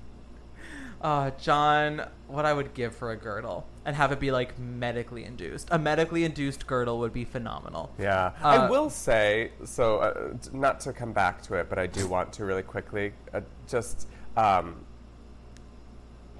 [1.00, 5.22] Uh, John, what I would give for a girdle and have it be like medically
[5.22, 5.68] induced.
[5.70, 7.92] A medically induced girdle would be phenomenal.
[8.00, 9.98] Yeah, Uh, I will say so.
[9.98, 13.42] Uh, not to come back to it, but I do want to really quickly uh,
[13.68, 14.84] just um,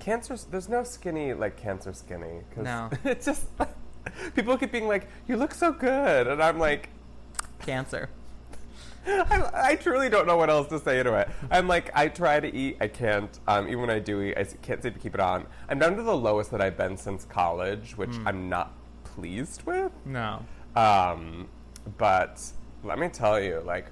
[0.01, 0.37] cancer.
[0.51, 2.41] There's no skinny like cancer skinny.
[2.53, 2.91] 'cause No.
[3.05, 3.47] it's just
[4.35, 6.91] people keep being like, "You look so good," and I'm like,
[7.61, 8.09] Cancer.
[9.07, 11.29] I, I truly don't know what else to say to it.
[11.51, 13.39] I'm like, I try to eat, I can't.
[13.49, 15.47] Um, even when I do eat, I can't seem to keep it on.
[15.69, 18.23] I'm down to the lowest that I've been since college, which Mm.
[18.27, 18.73] I'm not
[19.05, 19.93] pleased with.
[20.05, 20.45] No.
[20.77, 21.49] Um,
[21.97, 22.43] but
[22.85, 23.87] let me tell you, like,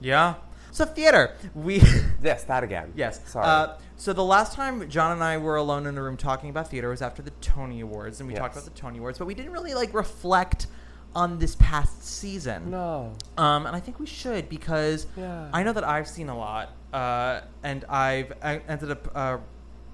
[0.00, 0.34] Yeah.
[0.70, 1.82] So theater, we.
[2.22, 2.92] yes, that again.
[2.96, 3.20] Yes.
[3.26, 3.44] Sorry.
[3.46, 6.68] Uh, so the last time John and I were alone in a room talking about
[6.68, 9.34] theater was after the Tony Awards, and we talked about the Tony Awards, but we
[9.34, 10.66] didn't really like reflect
[11.14, 12.72] on this past season.
[12.72, 13.12] No.
[13.38, 15.48] Um, and I think we should because Yeah.
[15.52, 19.38] I know that I've seen a lot, uh, and I've I ended up uh,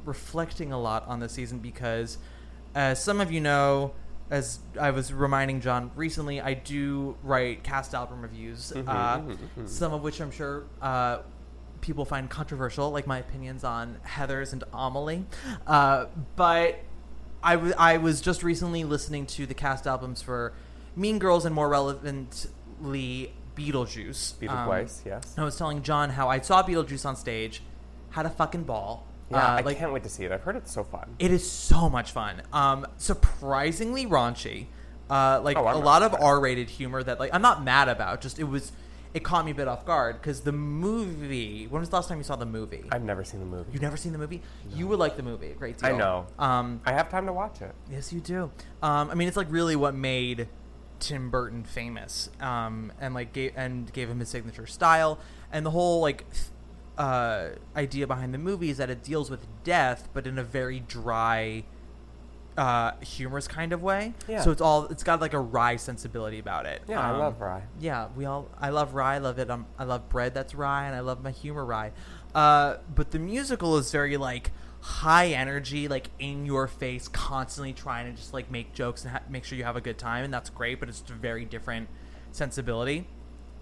[0.07, 2.17] reflecting a lot on the season because,
[2.75, 3.93] as some of you know,
[4.31, 9.37] as I was reminding John recently, I do write cast album reviews, Mhm, uh, mhm,
[9.59, 9.69] mhm.
[9.69, 11.19] some of which I'm sure uh,
[11.81, 15.25] people find controversial, like my opinions on Heather's and Amelie.
[15.67, 16.79] Uh, but
[17.43, 20.53] I wa- I was just recently listening to the cast albums for
[20.97, 24.35] Mean Girls and more relevantly Beetlejuice.
[24.35, 25.35] Beetlejuice, yes.
[25.37, 27.63] I was telling John how I saw Beetlejuice on stage,
[28.11, 29.07] had a fucking ball.
[29.31, 30.33] Yeah, Uh, I like, can't wait to see it.
[30.33, 31.15] I've heard it's so fun.
[31.19, 32.41] it is so much fun.
[32.53, 34.67] Um, surprisingly raunchy.
[35.11, 36.15] Uh, like Oh, a lot of.
[36.15, 38.21] R-rated humor that like I'm not mad about.
[38.21, 38.73] Just it was,
[39.15, 41.67] it caught me a bit off guard because the movie.
[41.67, 42.85] When was the last time you saw the movie?
[42.91, 43.71] I've never seen the movie.
[43.73, 44.43] You've never seen the movie?
[44.75, 45.95] You would like the movie a great deal.
[45.95, 46.27] I know.
[46.39, 47.75] Um, I have time to watch it.
[47.91, 48.51] Yes, you do.
[48.83, 50.49] Um, I mean, it's like really what made
[51.01, 55.19] Tim Burton famous, um, and like gave and gave him his signature style,
[55.53, 56.25] and the whole like
[56.99, 60.81] uh, idea behind the movie is that it deals with death, but in a very
[60.81, 61.65] dry,
[62.59, 64.13] uh, humorous kind of way.
[64.29, 64.43] Yeah.
[64.43, 66.83] So it's all it's got like a wry sensibility about it.
[66.89, 67.63] Yeah, I Um, love rye.
[67.79, 68.49] Yeah, we all.
[68.61, 69.15] I love rye.
[69.15, 69.49] I love it.
[69.49, 71.93] Um, I love bread that's rye, and I love my humor rye.
[72.35, 78.11] Uh, but the musical is very like high energy, like in your face, constantly trying
[78.11, 80.35] to just like make jokes and ha- make sure you have a good time, and
[80.35, 80.81] that's great.
[80.81, 81.89] But it's a very different
[82.33, 83.07] sensibility.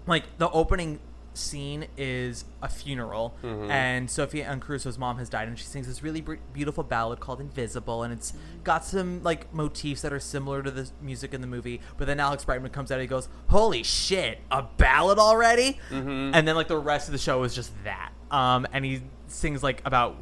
[0.07, 0.99] Like the opening
[1.37, 3.69] scene is a funeral, Mhm.
[3.69, 7.19] and Sophia Anne Caruso's mom has died, and she sings this really br- beautiful ballad
[7.19, 11.41] called "Invisible," and it's got some like motifs that are similar to the music in
[11.41, 11.79] the movie.
[11.97, 16.31] But then Alex Brightman comes out, and he goes, "Holy shit, a ballad already!" Mhm.
[16.33, 19.61] And then like the rest of the show is just that, um, and he sings
[19.63, 20.15] like about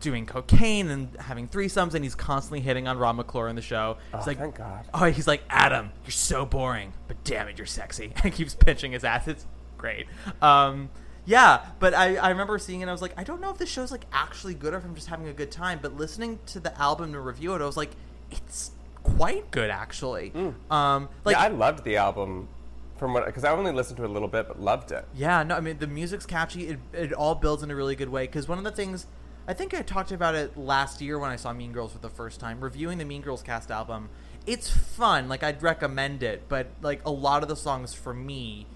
[0.00, 3.96] doing cocaine and having threesomes, and he's constantly hitting on Rob McClure in the show.
[4.12, 4.86] He's Oh, like, thank God.
[4.92, 8.12] Oh, he's like, Adam, you're so boring, but damn it, you're sexy.
[8.16, 9.26] And he keeps pinching his ass.
[9.28, 9.46] It's
[9.84, 10.06] great.
[10.40, 10.88] Um,
[11.26, 12.88] yeah, but I, I remember seeing it.
[12.88, 14.94] I was like, I don't know if this show's like actually good or if I'm
[14.94, 15.78] just having a good time.
[15.80, 17.90] But listening to the album to review it, I was like,
[18.30, 18.70] it's
[19.02, 20.32] quite good actually.
[20.70, 22.48] Um, like yeah, I loved the album
[22.96, 25.06] from what because I only listened to it a little bit, but loved it.
[25.14, 26.68] Yeah, no, I mean the music's catchy.
[26.68, 28.26] It, it all builds in a really good way.
[28.26, 29.06] Because one of the things,
[29.46, 32.10] I think I talked about it last year when I saw Mean Girls for the
[32.10, 34.08] first time, reviewing the Mean Girls cast album.
[34.46, 35.28] It's fun.
[35.28, 38.66] Like I'd recommend it, but like a lot of the songs for me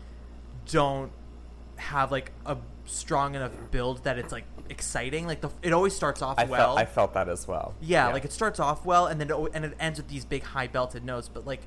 [0.71, 1.11] don't
[1.77, 5.27] have like a strong enough build that it's like exciting.
[5.27, 6.59] Like the it always starts off I well.
[6.77, 7.75] felt I felt that as well.
[7.81, 10.43] Yeah, like it starts off well, and then it, and it ends with these big
[10.43, 11.29] high belted notes.
[11.29, 11.63] But like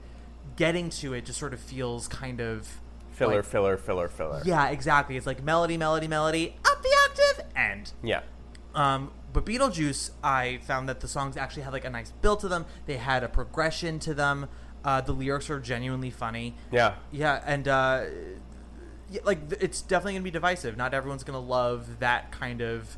[0.56, 2.68] getting to it just sort of feels kind of
[3.12, 4.42] filler, like- filler, filler, filler.
[4.46, 5.18] yeah, exactly.
[5.18, 7.92] It's like melody, melody, melody, up the octave, end.
[8.04, 8.22] Yeah.
[8.74, 12.48] Um, but Beetlejuice, I found that the songs actually had like a nice build to
[12.48, 12.66] them.
[12.86, 14.48] They had a progression to them.
[14.84, 16.56] Uh, the lyrics are genuinely funny.
[16.72, 16.96] Yeah.
[17.12, 18.51] Yeah, and uh, yeah,
[19.24, 20.78] like it's definitely gonna be divisive.
[20.78, 22.97] Not everyone's gonna love that kind of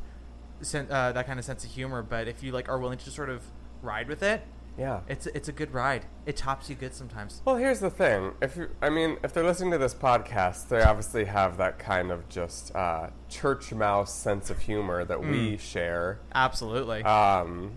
[0.61, 2.01] sen- uh, that kind of sense of humor.
[2.01, 3.43] But if you like are willing to sort of
[3.81, 4.41] ride with it,
[4.77, 5.01] Yeah.
[5.07, 6.05] It's it's a good ride.
[6.25, 7.41] It tops you good sometimes.
[7.45, 8.33] Well, here's the thing.
[8.41, 12.09] If you, I mean, if they're listening to this podcast, they obviously have that kind
[12.11, 15.31] of just uh, church mouse sense of humor that Mm.
[15.31, 16.19] we share.
[16.33, 17.03] Absolutely.
[17.03, 17.73] Um,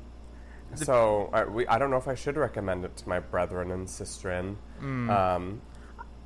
[0.75, 3.87] so I, we, I don't know if I should recommend it to my brethren and
[3.87, 4.57] sisterin.
[4.81, 5.61] Um,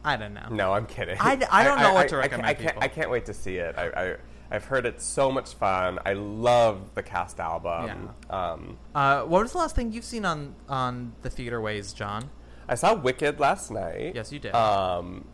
[0.05, 0.47] I don't know.
[0.51, 1.17] no, I'm kidding.
[1.21, 2.83] I don't know what to I recommend I can't, people.
[2.83, 3.75] I can't wait to see it.
[3.77, 4.17] I, I,
[4.51, 5.99] I've heard it's so much fun.
[6.07, 8.11] I love the cast album.
[8.31, 12.31] Um, Uh, what was the last thing you've seen on on the theater ways, John?
[12.69, 14.13] I saw Wicked last night.
[14.15, 14.55] Yes, you did.
[14.55, 15.27] Um,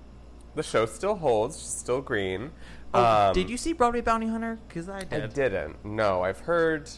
[0.54, 2.50] the show still holds, still green.
[2.94, 4.58] Oh, Um, did you see Broadway Bounty Hunter?
[4.68, 5.32] Because I I did.
[5.34, 5.84] didn't.
[5.84, 6.88] No, I've heard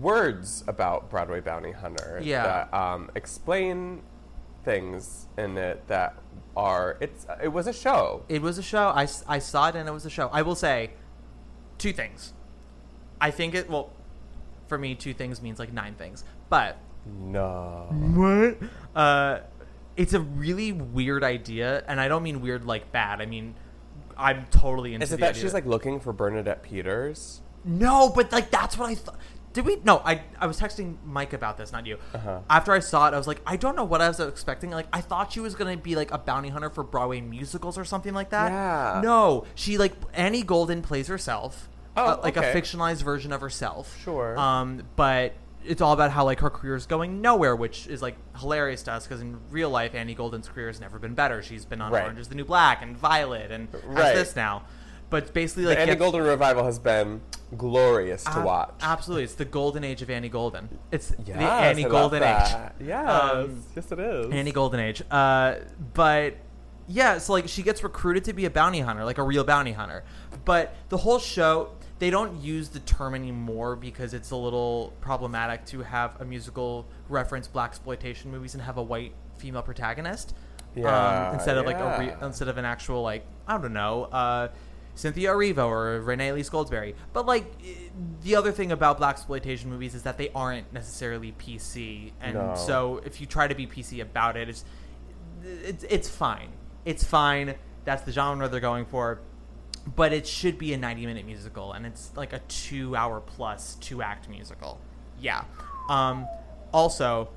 [0.00, 2.42] words about Broadway Bounty Hunter Yeah.
[2.70, 4.02] that um, explain
[4.64, 6.16] things in it that
[6.56, 8.24] are it's it was a show.
[8.28, 8.88] It was a show.
[8.88, 10.28] I, I saw it and it was a show.
[10.32, 10.90] I will say
[11.78, 12.32] two things.
[13.20, 13.90] I think it, well,
[14.66, 16.24] for me, two things means like nine things.
[16.48, 17.86] But, No.
[17.90, 18.58] what?
[18.94, 19.40] Uh,
[19.96, 21.84] it's a really weird idea.
[21.86, 23.20] And I don't mean weird like bad.
[23.20, 23.54] I mean,
[24.16, 27.42] I'm totally into Is it that idea she's like looking for Bernadette Peters?
[27.64, 29.18] No, but like that's what I thought.
[29.52, 29.76] Did we?
[29.84, 31.98] No, I I was texting Mike about this, not you.
[32.14, 32.40] Uh-huh.
[32.48, 34.70] After I saw it, I was like, I don't know what I was expecting.
[34.70, 37.84] Like, I thought she was gonna be like a bounty hunter for Broadway musicals or
[37.84, 38.50] something like that.
[38.50, 39.00] Yeah.
[39.02, 42.50] No, she like Annie Golden plays herself, Oh, uh, like okay.
[42.50, 43.98] a fictionalized version of herself.
[44.02, 44.38] Sure.
[44.38, 45.34] Um, but
[45.64, 48.92] it's all about how like her career is going nowhere, which is like hilarious to
[48.92, 51.42] us because in real life, Annie Golden's career has never been better.
[51.42, 52.02] She's been on Right.
[52.04, 54.14] Orange Is the New Black and Violet and has Right.
[54.14, 54.62] this now.
[55.12, 57.20] But it's basically, like Annie Golden revival has been
[57.54, 58.74] glorious to Ab- watch.
[58.80, 60.70] Absolutely, it's the golden age of Annie Golden.
[60.90, 62.72] It's the Annie I Golden age.
[62.80, 64.32] Yes, Um, yes, it is.
[64.32, 65.02] Annie Golden age.
[65.10, 65.56] Uh,
[65.92, 66.36] but
[66.88, 69.72] yeah, so like she gets recruited to be a bounty hunter, like a real bounty
[69.72, 70.02] hunter.
[70.46, 75.66] But the whole show, they don't use the term anymore because it's a little problematic
[75.66, 80.34] to have a musical reference black exploitation movies and have a white female protagonist.
[80.74, 84.04] Yeah, um, instead of like a re- instead of an actual like I don't know.
[84.04, 84.48] Uh,
[84.94, 86.94] Cynthia Erivo or Renee Elise Goldsberry.
[87.12, 87.46] But like
[88.22, 92.54] the other thing about black exploitation movies is that they aren't necessarily PC, and No.
[92.56, 94.64] so if you try to be PC about it, it's
[95.44, 96.50] it's it's fine.
[96.84, 97.54] It's fine.
[97.84, 99.20] That's the genre they're going for.
[99.96, 103.74] But it should be a 90 minute musical, and it's like a two hour plus
[103.76, 104.80] two act musical.
[105.20, 105.44] Yeah.
[105.88, 106.26] Um,
[106.72, 107.30] also,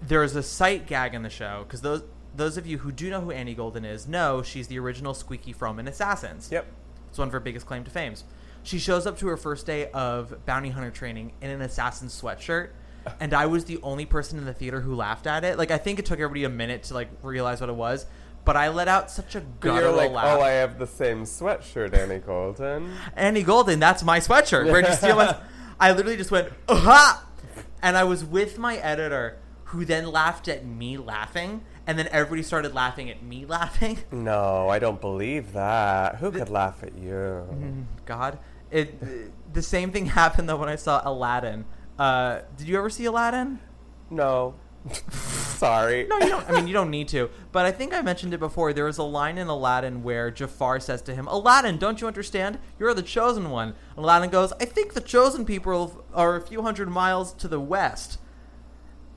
[0.00, 2.02] there's a sight gag in the show because those
[2.34, 5.52] those of you who do know who Annie Golden is know she's the original Squeaky
[5.52, 6.48] Froman Assassins.
[6.50, 6.66] Yep.
[7.14, 8.14] It's one of her biggest claim to fame.
[8.64, 12.70] She shows up to her first day of bounty hunter training in an assassin sweatshirt,
[13.20, 15.56] and I was the only person in the theater who laughed at it.
[15.56, 18.06] Like I think it took everybody a minute to like realize what it was,
[18.44, 20.38] but I let out such a But you're guttural like, oh, laugh.
[20.38, 22.90] oh, I have the same sweatshirt, Annie Golden.
[23.14, 24.64] Annie Golden, that's my sweatshirt.
[24.68, 25.36] Where'd you steal my?
[25.78, 27.24] I literally just went, aha!
[27.80, 29.38] And I was with my editor,
[29.74, 33.98] who then laughed at me laughing, and then everybody started laughing at me laughing.
[34.12, 36.16] No, I don't believe that.
[36.16, 37.10] Who could laugh at you?
[37.10, 37.82] Mm-hmm.
[38.06, 38.38] God,
[38.70, 39.52] it.
[39.52, 41.64] The same thing happened though when I saw Aladdin.
[41.98, 43.58] Uh, did you ever see Aladdin?
[44.10, 44.54] No.
[45.10, 46.06] Sorry.
[46.08, 46.48] No, you don't.
[46.48, 47.30] I mean, you don't need to.
[47.52, 48.72] But I think I mentioned it before.
[48.72, 52.58] There was a line in Aladdin where Jafar says to him, "Aladdin, don't you understand?
[52.78, 56.62] You're the chosen one." And Aladdin goes, "I think the chosen people are a few
[56.62, 58.18] hundred miles to the west."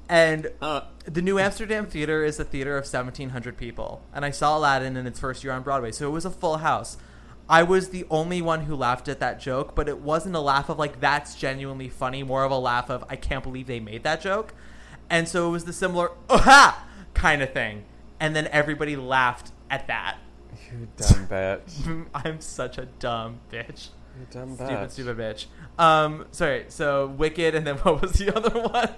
[0.10, 4.02] And the New Amsterdam Theater is a theater of 1,700 people.
[4.14, 6.58] And I saw Aladdin in its first year on Broadway, so it was a full
[6.58, 6.98] house.
[7.50, 10.70] I was the only one who laughed at that joke, but it wasn't a laugh
[10.70, 14.04] of like, that's genuinely funny, more of a laugh of, I can't believe they made
[14.04, 14.54] that joke.
[15.10, 16.86] And so it was the similar, aha!
[17.14, 17.84] kind of thing.
[18.20, 20.18] And then everybody laughed at that.
[20.72, 22.08] You dumb bitch.
[22.14, 23.90] I'm such a dumb bitch.
[24.20, 25.46] You dumb Stupid, stupid bitch.
[25.78, 28.90] Um, sorry, so Wicked, and then what was the other one?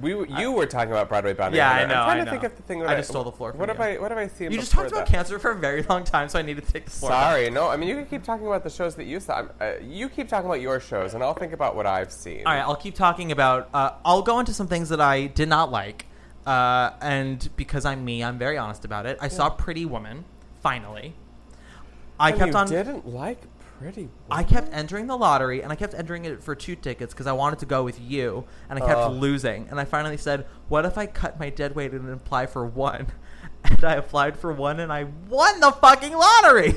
[0.00, 1.70] We, you were talking about Broadway Bounty Yeah.
[1.70, 3.32] I know, I'm trying I to think of the thing that I just stole the
[3.32, 3.74] floor from What you.
[3.74, 3.98] have I?
[3.98, 4.50] What have I seen?
[4.52, 5.12] You just talked about that?
[5.12, 7.10] cancer for a very long time, so I need to take the floor.
[7.10, 7.30] back.
[7.32, 7.68] Sorry, no.
[7.68, 9.46] I mean, you can keep talking about the shows that you saw.
[9.60, 12.46] Uh, you keep talking about your shows, and I'll think about what I've seen.
[12.46, 13.68] All right, I'll keep talking about.
[13.74, 16.06] Uh, I'll go into some things that I did not like,
[16.46, 19.18] uh, and because I'm me, I'm very honest about it.
[19.20, 20.24] I saw Pretty Woman.
[20.62, 21.14] Finally,
[22.18, 22.68] I And kept you on.
[22.68, 23.40] didn't like
[23.78, 24.08] Pretty.
[24.30, 27.32] I kept entering the lottery, and I kept entering it for two tickets because I
[27.32, 29.12] wanted to go with you, and I kept Ugh.
[29.12, 29.68] losing.
[29.70, 33.06] And I finally said, "What if I cut my dead weight and apply for one?"
[33.64, 36.74] And I applied for one, and I won the fucking lottery.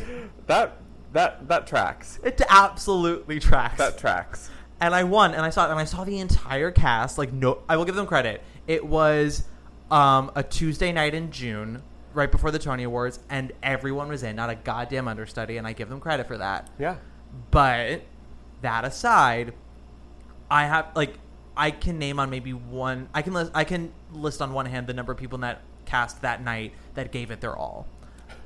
[0.47, 0.77] That
[1.13, 2.19] that that tracks.
[2.23, 3.77] It absolutely tracks.
[3.77, 4.49] That tracks.
[4.79, 7.17] and I won, and I saw, and I saw the entire cast.
[7.17, 8.41] Like, no, I will give them credit.
[8.67, 9.43] It was
[9.91, 11.83] um, a Tuesday night in June,
[12.13, 15.73] right before the Tony Awards, and everyone was in, not a goddamn understudy, and I
[15.73, 16.69] give them credit for that.
[16.77, 16.97] Yeah.
[17.49, 18.03] But
[18.61, 19.53] that aside,
[20.49, 21.17] I have like
[21.55, 23.09] I can name on maybe one.
[23.13, 23.51] I can list.
[23.53, 26.73] I can list on one hand the number of people in that cast that night
[26.93, 27.87] that gave it their all.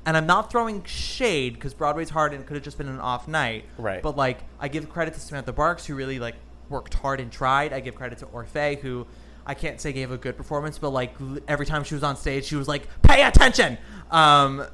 [0.04, 3.00] And I'm not throwing shade because Broadway's hard and it could have just been an
[3.00, 3.64] off night.
[3.76, 4.02] Right.
[4.02, 6.36] But like, I give credit to Samantha Barks who really like
[6.68, 7.72] worked hard and tried.
[7.72, 9.06] I give credit to Orfeh who
[9.46, 11.14] I can't say gave a good performance, but like
[11.46, 13.78] every time she was on stage, she was like, "Pay attention."
[14.10, 14.66] Um,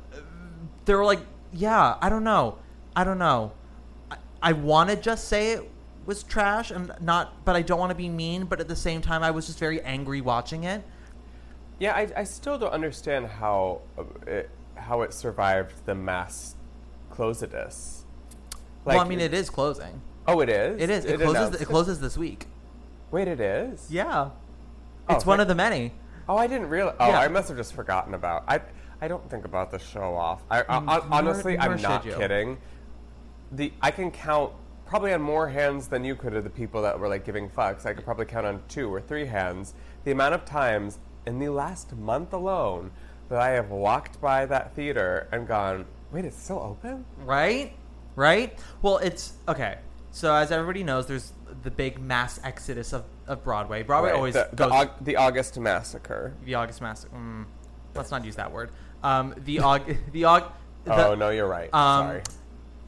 [0.86, 1.20] they were like,
[1.52, 2.58] "Yeah, I don't know,
[2.96, 3.52] I don't know."
[4.10, 5.70] I, I want to just say it
[6.06, 8.44] was trash and not, but I don't want to be mean.
[8.46, 10.82] But at the same time, I was just very angry watching it.
[11.78, 16.54] Yeah, I, I still don't understand how uh, it, how it survived the mass
[17.12, 18.04] closedness.
[18.84, 20.00] well, I mean, it is closing.
[20.26, 20.80] Oh, it is.
[20.80, 21.04] It is.
[21.04, 21.34] It, closes.
[21.34, 22.46] announced It closes this week.
[23.10, 23.88] Wait, it is.
[23.90, 24.30] Yeah.
[25.12, 25.92] Oh, It's one of the many.
[26.28, 26.96] Oh, I didn't realize.
[27.00, 27.18] Oh, Yeah.
[27.20, 28.44] I must have just forgotten about.
[28.48, 28.60] I
[29.00, 30.42] I don't think about the show off.
[30.50, 32.14] I, I- Mm, hon- nor- honestly, nor I'm should not you.
[32.14, 32.58] kidding.
[33.50, 34.52] The I can count
[34.86, 37.84] probably on more hands than you could of the people that were like giving fucks.
[37.86, 41.48] I could probably count on two or three hands the amount of times in the
[41.48, 42.90] last month alone
[43.28, 47.72] that I have walked by that theater and gone, "Wait, it's still open?" Right?
[48.14, 48.58] Right?
[48.82, 49.78] Well, it's okay.
[50.12, 51.32] So as everybody knows, there's
[51.62, 53.82] the big mass exodus of, of Broadway.
[53.82, 56.34] Broadway Right, always the, the, goes Aug- the August massacre.
[56.44, 57.14] the August massacre.
[57.16, 57.44] Mm,
[57.94, 58.70] let's not use that word.
[59.02, 60.50] Um, the Aug the Aug.
[60.86, 61.72] oh no, you're right.
[61.74, 62.22] um, Sorry.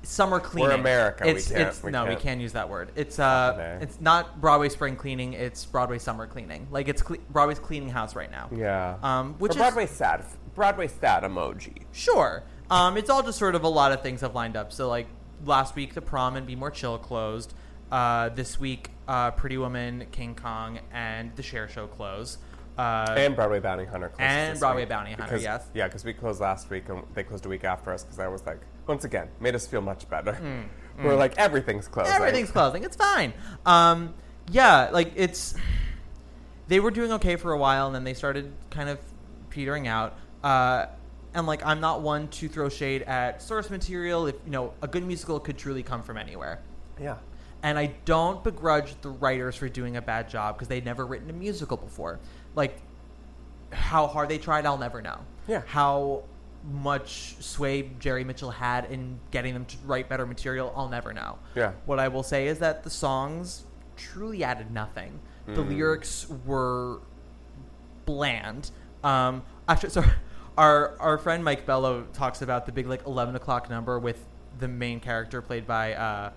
[0.03, 0.71] Summer cleaning.
[0.71, 2.21] For America, we can't- it's we no, we can't.
[2.21, 2.91] can't use that word.
[2.95, 3.79] It's uh, Okay.
[3.85, 5.33] it's not Broadway spring cleaning.
[5.33, 6.67] It's Broadway summer cleaning.
[6.71, 8.51] Like it's cle- Broadway's cleaning house right now.
[8.55, 8.97] Yeah.
[9.03, 10.25] Um, which Or is Broadway sad.
[10.55, 11.85] Broadway sad emoji.
[11.93, 12.43] Sure.
[12.71, 14.73] Um, it's all just sort of a lot of things have lined up.
[14.75, 15.07] So like
[15.47, 17.55] last week, the prom and Be More Chill closed.
[17.95, 22.39] Uh, this week, uh, Pretty Woman, King Kong, and the Cher Show close.
[22.77, 24.09] Uh, And Broadway Bounty Hunter.
[24.09, 24.89] closes And Broadway week.
[24.89, 25.69] Bounty Hunter, Because- yes.
[25.75, 28.27] Yeah, because we closed last week and they closed a week after us because I
[28.27, 30.37] was like, once again, made us feel much better.
[31.05, 32.13] We're like, everything's closing.
[32.13, 32.83] Mm, everything's closing.
[32.83, 33.33] It's fine.
[33.65, 34.13] Um,
[34.51, 35.55] yeah, like it's.
[36.67, 38.99] They were doing okay for a while, and then they started kind of
[39.51, 40.19] petering out.
[40.43, 40.87] Uh,
[41.33, 44.27] and like, I'm not one to throw shade at source material.
[44.27, 46.59] If you know, a good musical could truly come from anywhere.
[47.01, 47.19] Yeah.
[47.65, 51.31] And I don't begrudge the writers for doing a bad job because they'd never written
[51.31, 52.21] a musical before.
[52.55, 52.79] Like
[53.73, 55.19] how hard they tried, I'll never know.
[55.49, 55.63] Yeah.
[55.67, 56.25] How
[56.71, 61.39] much sway Jerry Mitchell had in getting them to write better material, I'll never know.
[61.55, 61.73] Yeah.
[61.87, 63.65] What I will say is that the songs
[63.97, 65.19] truly added nothing.
[65.47, 67.01] The lyrics were
[68.07, 68.71] bland.
[69.03, 70.11] Um, actually, sorry,
[70.57, 74.25] our our friend Mike Bello talks about the big like eleven o'clock number with
[74.59, 76.31] the main character played by uh,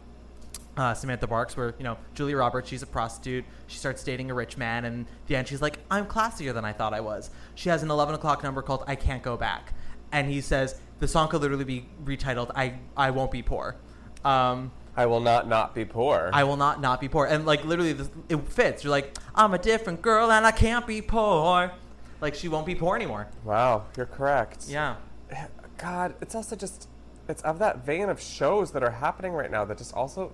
[0.77, 3.43] uh, Samantha Barks, where you know Julia Roberts, she's a prostitute.
[3.65, 6.63] She starts dating a rich man, and at the end she's like, "I'm classier than
[6.63, 9.73] I thought I was." She has an eleven o'clock number called "I Can't Go Back,"
[10.11, 13.75] and he says the song could literally be retitled "I I Won't Be Poor."
[14.23, 16.29] Um, I will not not be poor.
[16.33, 17.25] I will not not be poor.
[17.25, 18.83] And like literally, this, it fits.
[18.83, 21.71] You're like, I'm a different girl and I can't be poor.
[22.19, 23.27] Like she won't be poor anymore.
[23.43, 24.65] wow, you're correct.
[24.67, 24.95] Yeah.
[25.77, 26.87] God, it's also just
[27.27, 30.31] it's of that vein of shows that are happening right now that just also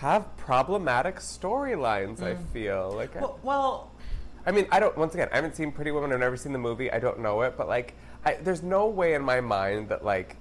[0.00, 2.22] have problematic storylines.
[2.22, 3.14] I feel like.
[3.16, 3.90] I- Well, well,
[4.46, 4.96] I mean, I don't.
[4.96, 6.12] Once again, I haven't seen Pretty Woman.
[6.12, 6.90] I've never seen the movie.
[6.90, 7.94] I don't know it, but like,
[8.24, 10.36] I, there's no way in my mind that like,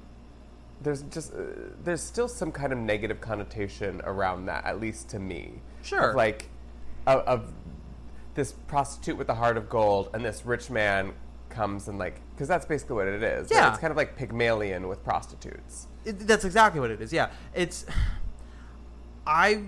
[0.82, 1.38] there's just uh,
[1.84, 5.62] there's still some kind of negative connotation around that, at least to me.
[5.82, 6.12] Sure.
[6.12, 6.50] Of, like,
[7.06, 7.54] of, of
[8.36, 11.12] this prostitute with a heart of gold and this rich man
[11.50, 13.50] comes and like, because that's basically what it is.
[13.52, 13.70] Yeah.
[13.70, 15.88] It's kind of like Pygmalion with prostitutes.
[16.06, 17.12] it, that's exactly what it is.
[17.12, 17.30] Yeah.
[17.54, 17.86] It's.
[19.30, 19.64] I.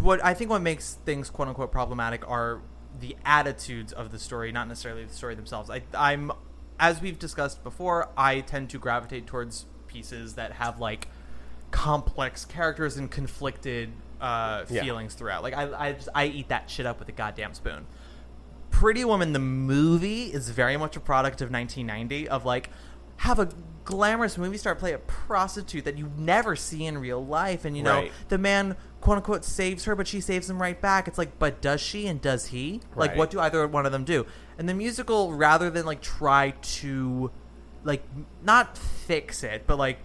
[0.00, 2.60] What I think what makes things quote unquote problematic are
[3.00, 5.68] the attitudes of the story, not necessarily the story themselves.
[5.70, 6.30] I, I'm,
[6.78, 11.08] as we've discussed before, I tend to gravitate towards pieces that have like
[11.72, 13.90] complex characters and conflicted
[14.20, 14.82] uh, Yeah.
[14.82, 15.42] feelings throughout.
[15.42, 17.86] Like I, I, just, I eat that shit up with a goddamn spoon.
[18.70, 22.70] Pretty Woman the movie is very much a product of 1990 of like
[23.18, 23.48] have a
[23.84, 27.82] glamorous movie star play a prostitute that you never see in real life and you
[27.82, 28.12] know Right.
[28.28, 31.08] the man quote unquote saves her but she saves him right back.
[31.08, 32.80] It's like but does she and does he?
[32.94, 33.18] Like Right.
[33.18, 34.26] what do either one of them do?
[34.58, 37.30] And the musical rather than like try to
[37.82, 38.02] like
[38.42, 39.98] not fix it but like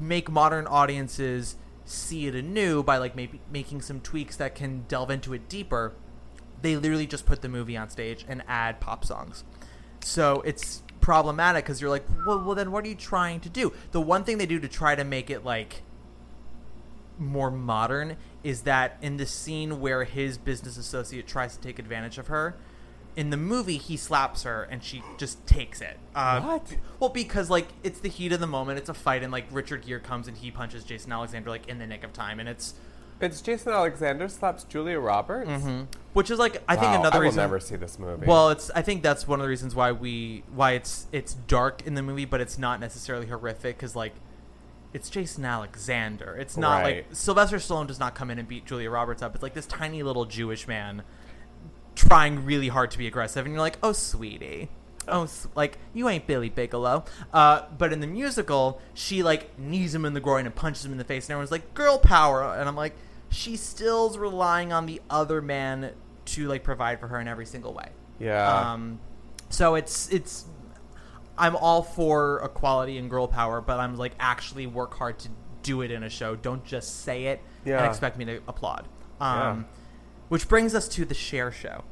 [0.00, 5.10] make modern audiences see it anew by like maybe making some tweaks that can delve
[5.10, 5.92] into it deeper
[6.62, 9.44] they literally just put the movie on stage and add pop songs.
[10.00, 13.72] So it's problematic because you're like well, well then what are you trying to do?
[13.90, 15.82] The one thing they do to try to make it like
[17.22, 22.18] more modern is that in the scene where his business associate tries to take advantage
[22.18, 22.56] of her
[23.14, 26.76] in the movie he slaps her and she just takes it uh, What?
[26.98, 29.84] well because like it's the heat of the moment it's a fight and like richard
[29.86, 32.74] gere comes and he punches jason alexander like in the nick of time and it's
[33.20, 35.50] It's Jason Alexander slaps Julia Roberts.
[36.14, 37.36] which is like I think Wow, another I will reason.
[37.36, 38.26] never see this movie.
[38.26, 41.86] Well, it's I think that's one of the reasons why we why it's it's dark
[41.86, 44.14] in the movie, but it's not necessarily horrific because like
[44.92, 46.36] it's Jason Alexander.
[46.38, 46.96] It's not Right.
[46.96, 49.34] like Sylvester Stallone does not come in and beat Julia Roberts up.
[49.34, 51.02] It's like this tiny little Jewish man
[51.94, 54.68] trying really hard to be aggressive, and you're like, oh sweetie.
[55.08, 57.04] Oh, like you ain't Billy Bigelow.
[57.32, 60.92] Uh, but in the musical, she like knees him in the groin and punches him
[60.92, 62.94] in the face, and everyone's like, "Girl power!" And I'm like,
[63.28, 65.90] she still's relying on the other man
[66.26, 67.88] to like provide for her in every single way.
[68.20, 68.72] yeah.
[68.72, 69.00] Um,
[69.48, 70.44] so it's it's
[71.42, 75.28] I'm all for equality and girl power, but I'm like actually work hard to
[75.64, 76.36] do it in a show.
[76.36, 77.88] Don't just say it and Yeah.
[77.88, 78.86] expect me to applaud.
[79.20, 79.62] Um, Yeah.
[80.28, 81.82] Which brings us to the Cher Show.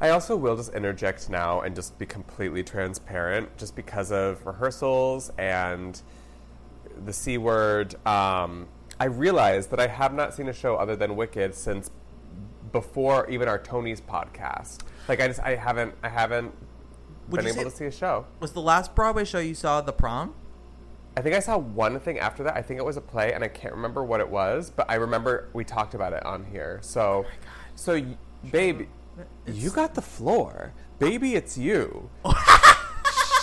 [0.00, 5.30] I also will just interject now and just be completely transparent, just because of rehearsals
[5.38, 6.00] and
[7.04, 7.94] the C word.
[8.06, 8.68] Um,
[8.98, 11.90] I realized that I have not seen a show other than Wicked since
[12.72, 14.80] before even our Tony's podcast.
[15.08, 16.52] Like I just I haven't I haven't
[17.28, 18.26] Would been you able to see a show.
[18.40, 20.34] Was the last Broadway show you saw the prom?
[21.16, 22.56] I think I saw one thing after that.
[22.56, 24.96] I think it was a play, and I can't remember what it was, but I
[24.96, 26.80] remember we talked about it on here.
[26.82, 27.30] So, oh
[27.76, 28.18] so y-
[28.50, 28.88] baby,
[29.46, 31.34] you got the floor, baby.
[31.36, 32.10] It's you.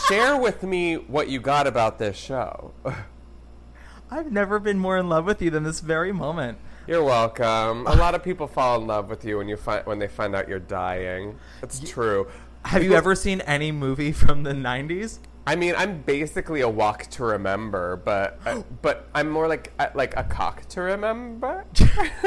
[0.07, 2.73] Share with me what you got about this show.
[4.11, 6.57] I've never been more in love with you than this very moment.
[6.85, 7.87] You're welcome.
[7.87, 10.35] A lot of people fall in love with you when you find when they find
[10.35, 11.37] out you're dying.
[11.63, 12.27] It's true.
[12.65, 15.19] Have you ever seen any movie from the 90s?
[15.45, 19.87] I mean, I'm basically a walk to remember, but uh, but I'm more like uh,
[19.95, 21.65] like a cock to remember.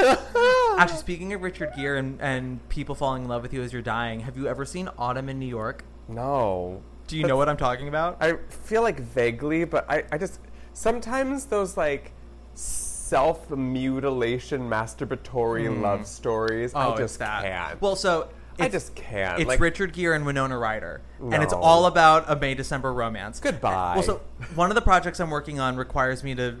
[0.77, 3.81] Actually, speaking of Richard Gere and, and people falling in love with you as you're
[3.81, 5.85] dying, have you ever seen Autumn in New York?
[6.07, 6.81] No.
[7.07, 8.17] Do you know what I'm talking about?
[8.19, 10.39] I feel like vaguely, but I, I just
[10.73, 12.11] sometimes those like
[12.55, 16.73] self mutilation masturbatory love stories.
[16.73, 16.85] I.
[16.85, 17.43] Oh, it's just that.
[17.43, 17.81] can't.
[17.81, 18.29] Well, so
[18.59, 19.39] I just can't.
[19.39, 23.39] It's like, Richard Gere and Winona Ryder, and it's all about a May December romance.
[23.39, 23.95] Goodbye.
[23.95, 24.21] Well, so
[24.55, 26.57] one of the projects I'm working on requires me to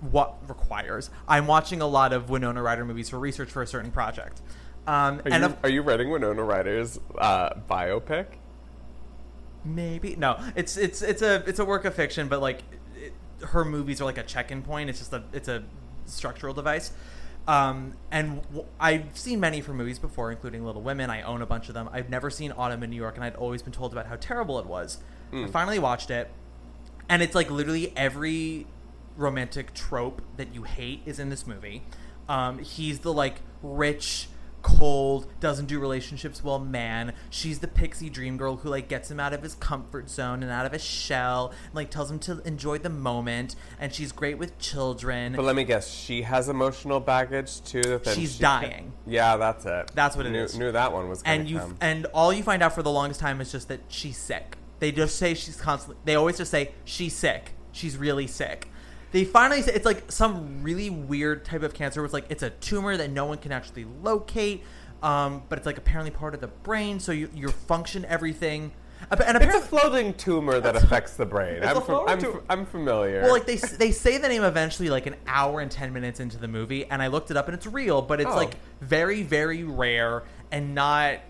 [0.00, 3.90] what requires I'm watching a lot of Winona Ryder movies for research for a certain
[3.90, 4.40] project.
[4.86, 8.26] Um, Are and you, of, are you writing Winona Ryder's uh, biopic?
[9.64, 12.62] maybe no, it's it's it's a it's a work of fiction, but like
[12.96, 13.12] it,
[13.48, 14.90] her movies are like a check-in point.
[14.90, 15.64] It's just a it's a
[16.06, 16.92] structural device.
[17.50, 21.10] Um, and w- I've seen many of her movies before, including Little Women.
[21.10, 21.88] I own a bunch of them.
[21.92, 24.58] I've never seen Autumn in New York, and I'd always been told about how terrible
[24.60, 24.98] it was.
[25.32, 26.30] I finally watched it,
[27.08, 28.66] and it's like literally every
[29.16, 31.82] romantic trope that you hate is in this movie.
[32.28, 34.28] Um, he's the like rich,
[34.62, 37.12] cold, doesn't do relationships well man.
[37.30, 40.50] She's the pixie dream girl who like gets him out of his comfort zone and
[40.50, 43.56] out of his shell, and like tells him to enjoy the moment.
[43.78, 45.34] And she's great with children.
[45.34, 48.00] But let me guess, she has emotional baggage too.
[48.04, 48.92] She's she dying.
[49.06, 49.90] Yeah, that's it.
[49.94, 50.58] That's what it knew, is.
[50.58, 51.22] Knew that one was.
[51.24, 51.76] And you come.
[51.80, 54.56] and all you find out for the longest time is just that she's sick.
[54.78, 56.00] They just say she's constantly.
[56.04, 57.52] They always just say she's sick.
[57.72, 58.68] She's really sick.
[59.12, 62.00] They finally say it's like some really weird type of cancer.
[62.00, 64.62] Where it's like it's a tumor that no one can actually locate,
[65.02, 67.00] um, but it's like apparently part of the brain.
[67.00, 68.72] So you your function everything.
[69.10, 71.62] And it's a floating tumor that affects the brain.
[71.64, 73.22] I'm, fam- I'm, f- I'm familiar.
[73.22, 76.36] well, like they they say the name eventually, like an hour and ten minutes into
[76.36, 78.36] the movie, and I looked it up, and it's real, but it's Oh.
[78.36, 81.20] like very very rare and not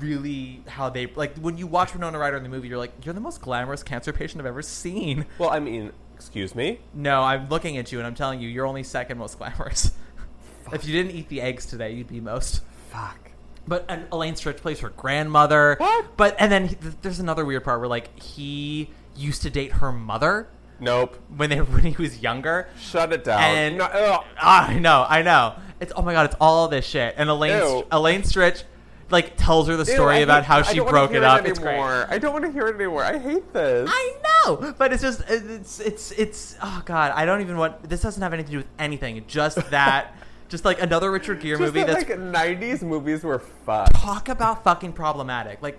[0.00, 3.14] really how they like when you watch Winona Ryder in the movie, you're like, you're
[3.14, 5.24] the most glamorous cancer patient I've ever seen.
[5.38, 6.80] well, I mean, excuse me.
[6.92, 9.92] No, I'm looking at you and I'm telling you, you're only second most glamorous.
[10.72, 12.62] if you didn't eat the eggs today, you'd be most.
[12.90, 13.30] Fuck.
[13.68, 15.76] But and Elaine Stritch plays her grandmother.
[15.78, 16.16] What?
[16.16, 19.72] But and then he, th- there's another weird part where like he used to date
[19.74, 20.48] her mother
[20.80, 21.16] Nope.
[21.36, 22.68] when they when he was younger.
[22.80, 23.40] Shut it down.
[23.40, 24.24] And No, ugh.
[24.40, 25.54] Ah, I know, I know.
[25.80, 27.14] It's oh my god, it's all this shit.
[27.16, 27.86] And Elaine Ew.
[27.92, 28.64] Elaine Stritch
[29.10, 31.44] like tells her the story I about hate- how she broke it up.
[31.46, 31.78] It's great.
[31.78, 33.04] I don't want to hear it anymore.
[33.04, 33.88] I hate this.
[33.90, 38.02] I know, but it's just it's it's it's oh god, I don't even want this
[38.02, 39.24] doesn't have anything to do with anything.
[39.26, 40.14] Just that,
[40.48, 43.86] just like another Richard Gere movie that, that's like 90s movies were fun.
[43.88, 45.62] talk about fucking problematic.
[45.62, 45.78] Like,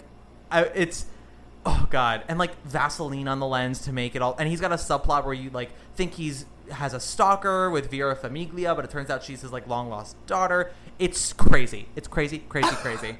[0.51, 1.05] I, it's
[1.65, 4.35] oh god, and like Vaseline on the lens to make it all.
[4.39, 8.15] And he's got a subplot where you like think he's has a stalker with Vera
[8.15, 10.71] Farmiga, but it turns out she's his like long lost daughter.
[10.99, 11.87] It's crazy.
[11.95, 13.17] It's crazy, crazy, crazy.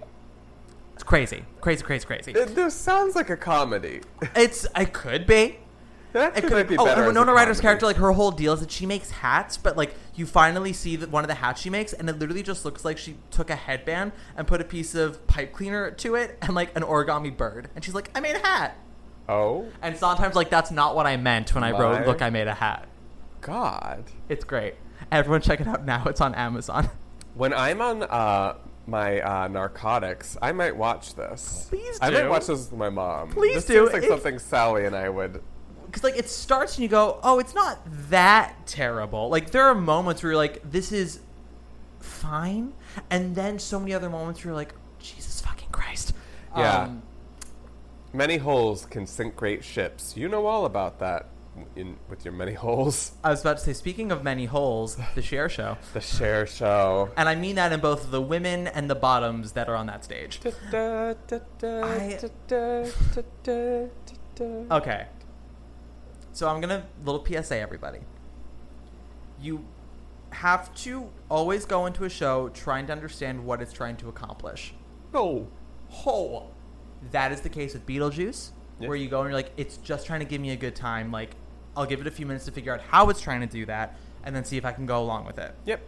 [0.94, 2.32] It's crazy, crazy, crazy, crazy.
[2.34, 4.02] It, this sounds like a comedy.
[4.36, 5.60] It's it could be.
[6.12, 8.54] That It could be oh, better and as Winona Ryder's character, like her whole deal
[8.54, 11.62] is that she makes hats, but like you finally see that one of the hats
[11.62, 14.64] she makes, and it literally just looks like she took a headband and put a
[14.66, 18.20] piece of pipe cleaner to it and like an origami bird, and she's like, "I
[18.20, 18.76] made a hat."
[19.30, 22.48] Oh, And sometimes like that's not what I meant when I wrote, "Look, I made
[22.48, 22.88] a hat."
[23.40, 24.04] God.
[24.28, 24.76] It's great.
[25.12, 26.04] Everyone check it out now.
[26.08, 26.90] It's on Amazon.
[27.40, 31.68] When I'm on uh, my uh, narcotics, I might watch this.
[31.70, 33.32] Please I might watch this with my mom.
[33.32, 33.88] Please this do.
[33.88, 35.42] Seems like something Sally and I would.
[35.86, 37.80] because like it starts and you go, oh, it's not
[38.10, 39.30] that terrible.
[39.30, 41.22] Like there are moments where you're like, this is
[42.02, 42.74] fine,
[43.10, 46.14] and then so many other moments where you're like, Jesus fucking Christ.
[46.58, 46.82] Yeah.
[46.82, 47.04] Um,
[48.12, 50.18] Many holes can sink great ships.
[50.18, 51.28] You know all about that
[51.76, 53.14] in with your many holes.
[53.24, 57.10] I was about to say, speaking of many holes, the Cher Show, The Cher Show.
[57.18, 60.04] and I mean that in both the women and the bottoms that are on that
[60.04, 60.40] stage.
[60.44, 62.18] I-.
[64.72, 65.08] Okay.
[66.32, 68.00] So I'm gonna little PSA everybody.
[69.42, 69.66] You
[70.32, 74.74] have to always go into a show trying to understand what it's trying to accomplish.
[75.14, 75.48] No.
[76.06, 76.48] Oh,
[77.12, 80.20] that is the case with Beetlejuice, where you go and you're like, it's just trying
[80.20, 81.12] to give me a good time.
[81.12, 81.32] Like,
[81.76, 83.98] I'll give it a few minutes to figure out how it's trying to do that,
[84.24, 85.56] and then see if I can go along with it.
[85.66, 85.82] Yep.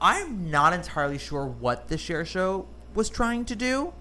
[0.00, 3.92] I'm not entirely sure what the Cher Show was trying to do.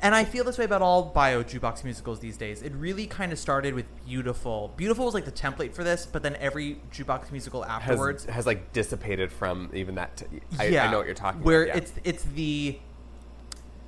[0.00, 2.60] And I feel this way about all bio jukebox musicals these days.
[2.60, 4.72] It really kind of started with Beautiful.
[4.76, 8.72] Beautiful was like the template for this, but then every jukebox musical afterwards has like
[8.72, 10.18] dissipated from even that.
[10.18, 10.26] T-
[10.58, 11.76] I, yeah, I know what you're talking where about.
[11.76, 11.82] yeah.
[11.82, 12.78] it's it's the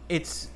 [0.08, 0.48] it's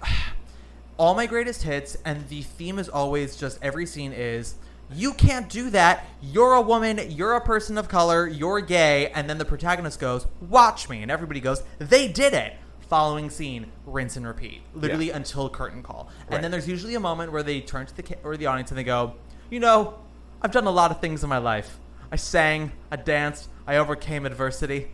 [1.02, 4.54] all my greatest hits, and the theme is always just every scene is
[4.94, 6.06] you can't do that.
[6.22, 7.00] You're a woman.
[7.10, 8.28] You're a person of color.
[8.28, 9.08] You're gay.
[9.08, 12.54] And then the protagonist goes, "Watch me," and everybody goes, "They did it."
[12.88, 15.16] Following scene, rinse and repeat, literally Yeah.
[15.16, 16.08] until curtain call.
[16.28, 16.36] Right.
[16.36, 18.78] And then there's usually a moment where they turn to the or the audience and
[18.78, 19.14] they go,
[19.50, 19.94] "You know,
[20.40, 21.80] I've done a lot of things in my life.
[22.12, 24.92] I sang, I danced, I overcame adversity."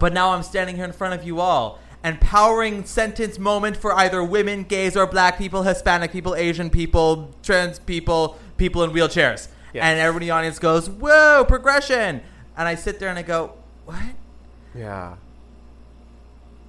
[0.00, 1.80] But now I'm standing here in front of you all.
[2.06, 7.80] Empowering sentence moment for either women, gays, or black people, Hispanic people, Asian people, trans
[7.80, 9.48] people, people in wheelchairs.
[9.74, 12.22] And everybody in the audience goes, Whoa, progression.
[12.56, 13.54] And I sit there and I go,
[13.84, 13.98] What?
[14.74, 15.16] yeah.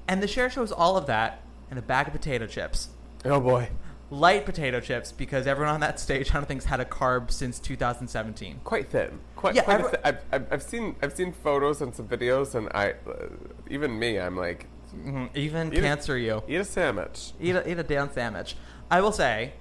[0.07, 2.89] And the Cher Show's all of that and a bag of potato chips.
[3.23, 3.69] Oh boy.
[4.09, 7.29] Light potato chips because everyone on that stage, I don't think, has had a carb
[7.29, 8.61] since 2017.
[8.63, 9.19] Quite thin.
[9.35, 9.53] Quite.
[9.55, 12.55] Yeah, quite a every- thi- I've, I've, I've seen I've seen photos and some videos,
[12.55, 13.27] and I, uh,
[13.69, 14.65] even me, I'm like,
[15.05, 15.35] Mhm.
[15.35, 16.43] Even Eat a- cancer, you.
[16.47, 17.31] eat a sandwich.
[17.39, 18.55] Eat a, eat a damn sandwich.
[18.89, 19.53] I will say,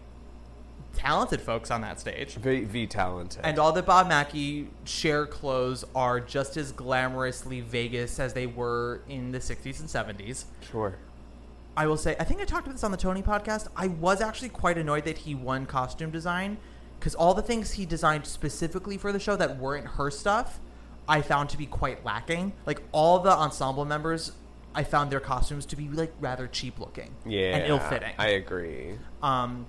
[0.94, 2.34] talented folks on that stage.
[2.36, 3.40] V, v talented.
[3.44, 9.02] And all the Bob Mackie Cher clothes are just as glamorously Vegas as they were
[9.08, 10.44] in the 60s and 70s.
[10.70, 10.94] sure.
[11.78, 13.68] I will say, I think I talked about this on the Tony podcast.
[13.76, 16.56] I was actually quite annoyed that he won costume design
[16.98, 20.58] because all the things he designed specifically for the show that weren't her stuff,
[21.06, 22.54] I found to be quite lacking.
[22.64, 24.32] Like all the ensemble members,
[24.76, 27.56] I found their costumes to be like rather cheap looking Yeah.
[27.56, 28.12] and ill fitting.
[28.18, 28.98] I agree.
[29.22, 29.66] Um,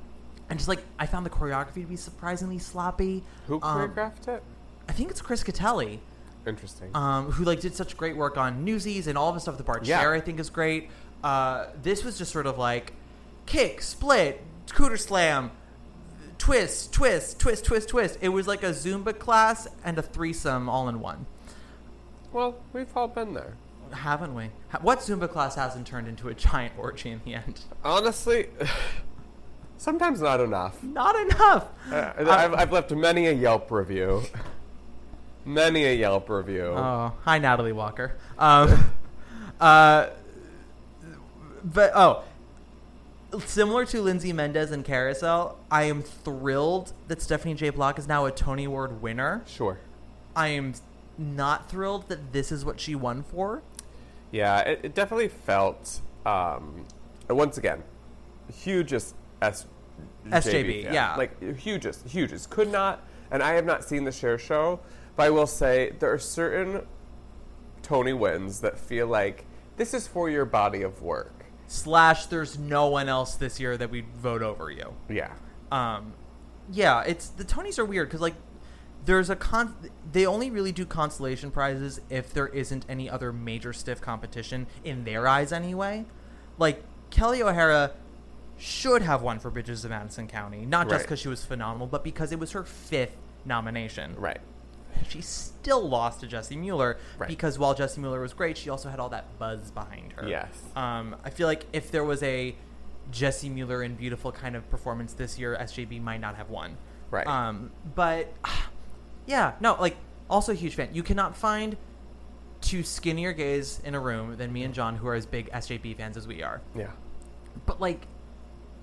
[0.49, 3.23] and just like I found the choreography to be surprisingly sloppy.
[3.47, 4.43] Who Um, choreographed it?
[4.89, 5.99] I think it's Chris Gattelli,
[6.45, 6.91] Interesting.
[6.95, 9.57] um, who like did such great work on Newsies and all of the stuff.
[9.57, 9.99] The Bart Yeah.
[10.01, 10.89] Share I think is great.
[11.23, 12.93] Uh, this was just sort of like
[13.45, 15.51] kick, split, cooter slam,
[16.37, 18.17] twist, twist, twist, twist, twist.
[18.21, 21.25] It was like a Zumba class and a threesome all in one.
[22.33, 23.53] well, we've all been there.
[23.91, 24.51] Haven't we?
[24.81, 27.61] What Zumba class hasn't turned into a giant orgy in the end?
[27.83, 28.47] Honestly,
[29.77, 30.81] sometimes not enough.
[30.83, 31.67] Not enough.
[31.91, 34.23] Uh, I've, I've left many a Yelp review.
[35.45, 36.65] Many a Yelp review.
[36.65, 38.17] Oh, hi Natalie Walker.
[38.37, 38.91] Um,
[39.61, 40.07] uh,
[41.63, 42.25] but oh,
[43.45, 47.69] similar to Lindsay Mendez and Carousel, I am thrilled that Stephanie J.
[47.69, 49.43] Block is now a Tony Award winner.
[49.47, 49.79] Sure.
[50.35, 50.73] I am
[51.17, 53.63] not thrilled that this is what she won for.
[54.31, 56.01] Yeah, it, it definitely felt.
[56.25, 56.85] Um,
[57.29, 57.83] once again,
[58.53, 59.65] hugest S.
[60.27, 60.93] SJB, fan.
[60.93, 61.15] yeah.
[61.15, 62.49] like hugest, hugest.
[62.49, 64.79] Could not, and I have not seen the Cher Show,
[65.15, 66.85] but I will say there are certain
[67.81, 69.45] Tony wins that feel like
[69.77, 71.45] this is for your body of work.
[71.67, 74.93] Slash, there's no one else this year that we'd vote over you.
[75.09, 75.31] Yeah,
[75.71, 76.13] um
[76.71, 78.35] yeah it's the tonys are weird because like
[79.07, 79.75] there's a con
[80.11, 85.03] they only really do consolation prizes if there isn't any other major stiff competition in
[85.05, 86.05] their eyes anyway
[86.59, 87.91] like kelly o'hara
[88.57, 91.01] should have won for bridges of madison county not just Right.
[91.03, 94.39] because she was phenomenal but because it was her fifth nomination right.
[95.07, 97.27] she still lost to Jessie Mueller Right.
[97.29, 100.27] because while Jessie Mueller was great, she also had all that buzz behind her.
[100.27, 100.49] Yes.
[100.75, 102.55] Um, I feel like if there was a
[103.11, 106.77] Jessie Mueller and beautiful kind of performance this year, SJB might not have won.
[107.11, 107.27] Right.
[107.27, 108.33] Um, but
[109.27, 109.95] yeah, no, like
[110.29, 110.89] also a huge fan.
[110.93, 111.77] You cannot find
[112.61, 115.95] two skinnier gays in a room than me and John, who are as big SJB
[115.97, 116.61] fans as we are.
[116.75, 116.91] Yeah.
[117.65, 118.07] But like,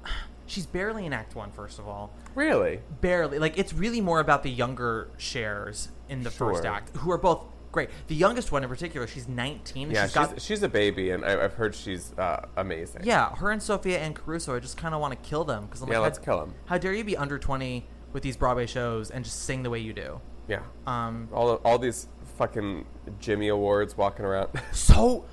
[0.47, 1.51] she's barely in Act One.
[1.51, 2.81] First of all, Really?
[3.01, 3.39] barely.
[3.39, 7.45] Like it's really more about the younger Chers in the first act, who are both
[7.73, 7.89] great.
[8.07, 9.89] The youngest one in particular, she's 19.
[9.89, 13.03] and Yeah, she's she's, got she's a baby, and I, I've heard she's uh, amazing.
[13.05, 15.83] Yeah, her and Sophia Anne Caruso, I just kind of want to kill them because
[15.83, 16.55] I'm Yeah, like, let's how, them.
[16.67, 19.81] How dare you be under 20 with these Broadway shows and just sing the way
[19.81, 20.21] you do?
[20.49, 20.61] Yeah.
[20.87, 22.07] Um, All all these
[22.39, 22.85] fucking
[23.21, 24.49] Jimmy Awards walking around.
[24.73, 25.25] so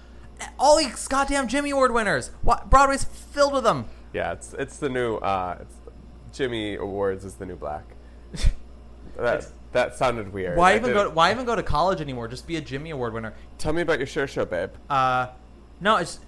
[0.58, 3.86] all these goddamn Jimmy Award winners, what, Broadway's filled with them.
[4.14, 5.76] yeah, it's it's the new uh, it's
[6.32, 7.84] Jimmy Awards is the new black.
[9.18, 10.58] that that sounded weird.
[10.58, 10.94] Why I even go?
[11.00, 12.28] didn't- To, why even go to college anymore?
[12.28, 13.34] Just be a Jimmy Award winner.
[13.58, 14.72] Tell me about your Cher Show, babe.
[14.90, 15.28] Uh,
[15.80, 16.20] no, it's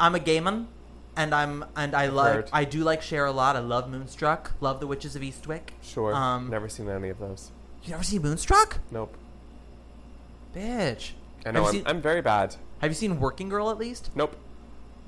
[0.00, 0.68] I'm a gay man,
[1.16, 2.50] and I'm and I heard.
[2.52, 3.56] I do like Cher a lot.
[3.56, 4.52] I love Moonstruck.
[4.60, 5.70] Love the Witches of Eastwick.
[5.82, 6.14] Sure.
[6.14, 7.52] Um, Never seen any of those.
[7.88, 9.16] You never seen Moonstruck, Nope.
[10.54, 11.12] bitch?
[11.46, 11.60] I know.
[11.64, 12.56] Have I'm, you seen, I'm very bad.
[12.80, 14.10] have you seen Working Girl at least?
[14.14, 14.36] Nope.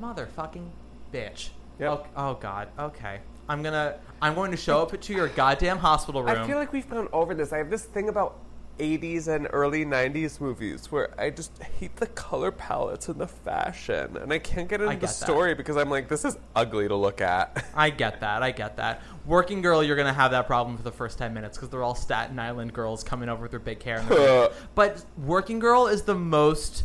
[0.01, 0.68] Motherfucking
[1.12, 1.51] bitch.
[1.78, 2.09] Yep.
[2.16, 2.68] Oh, oh God.
[2.78, 3.20] Okay.
[3.49, 3.99] I'm gonna.
[4.22, 6.39] I'm going to show up to your goddamn hospital room.
[6.39, 7.53] I feel like we've gone over this.
[7.53, 8.39] I have this thing about
[8.81, 14.16] 80s and early 90s movies where I just hate the color palettes and the fashion.
[14.16, 15.14] And I can't get into I the get that.
[15.14, 17.64] story because I'm like, this is ugly to look at.
[17.74, 18.43] I get that.
[18.43, 19.03] I get that.
[19.26, 21.95] Working Girl, you're gonna have that problem for the first ten minutes because they're all
[21.95, 23.99] Staten Island girls coming over with their big hair.
[23.99, 26.85] And their but Working Girl is the most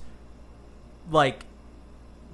[1.09, 1.45] like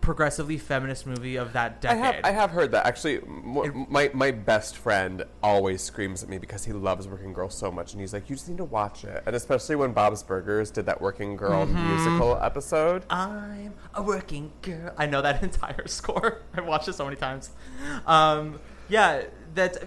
[0.02, 2.04] progressively feminist movie of that I decade.
[2.04, 2.86] have, I have heard that.
[2.86, 7.50] Actually, m- my, my best friend always screams at me because he loves Working Girl
[7.50, 7.94] so much.
[7.94, 9.22] And he's like, you just need to watch it.
[9.26, 11.88] And especially when Bob's Burgers did that Working Girl Mm-hmm.
[11.90, 13.04] musical episode.
[13.10, 14.92] I'm a working girl.
[14.98, 16.42] I know that entire score.
[16.56, 17.52] I've watched it so many times.
[18.08, 19.24] Um, yeah,
[19.56, 19.78] that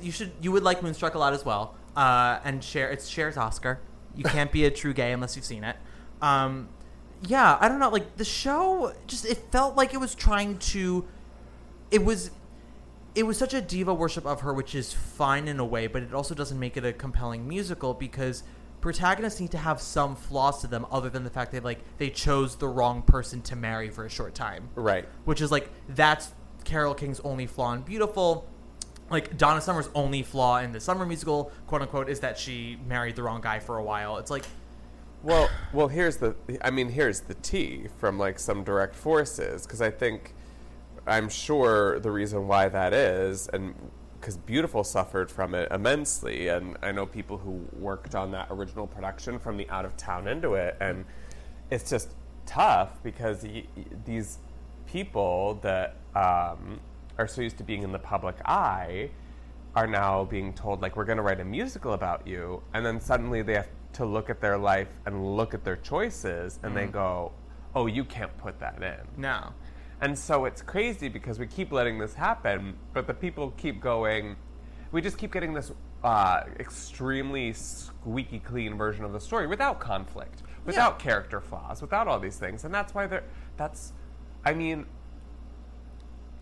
[0.00, 1.74] you should you would like Moonstruck a lot as well.
[1.96, 3.80] Uh, and Cher it's Cher's Oscar.
[4.14, 5.76] You can't be a true gay unless you've seen it.
[6.22, 6.68] Um,
[7.22, 7.90] yeah, I don't know.
[7.90, 11.06] Like the show, just it felt like it was trying to.
[11.90, 12.30] It was.
[13.14, 16.02] It was such a diva worship of her, which is fine in a way, but
[16.04, 18.44] it also doesn't make it a compelling musical because
[18.80, 22.08] protagonists need to have some flaws to them, other than the fact that like they
[22.08, 25.06] chose the wrong person to marry for a short time Right.
[25.24, 26.30] which is like that's
[26.64, 28.48] Carole King's only flaw in Beautiful.
[29.10, 33.16] Like Donna Summer's only flaw in the summer musical, quote unquote, is that she married
[33.16, 34.18] the wrong guy for a while.
[34.18, 34.44] It's like
[35.22, 36.34] Well, well, here's the.
[36.62, 40.34] I mean, here's the tea from like some direct forces because I think,
[41.06, 43.74] I'm sure the reason why that is, and
[44.18, 48.86] because Beautiful suffered from it immensely, and I know people who worked on that original
[48.86, 51.04] production from the out of town into it, and
[51.70, 52.14] it's just
[52.46, 53.64] tough because y-
[54.04, 54.38] these
[54.86, 56.80] people that um,
[57.18, 59.10] are so used to being in the public eye
[59.76, 63.00] are now being told like we're going to write a musical about you and then
[63.00, 66.86] suddenly they have to look at their life and look at their choices and they
[66.86, 67.32] go
[67.74, 69.20] oh you can't put that in.
[69.20, 69.52] No.
[70.00, 74.36] and so it's crazy because we keep letting this happen but the people keep going.
[74.92, 75.70] We just keep getting this
[76.02, 82.18] uh, extremely squeaky clean version of the story without conflict without character flaws without all
[82.18, 82.64] these things.
[82.64, 83.24] And that's why they're
[83.56, 83.92] that's
[84.44, 84.86] i mean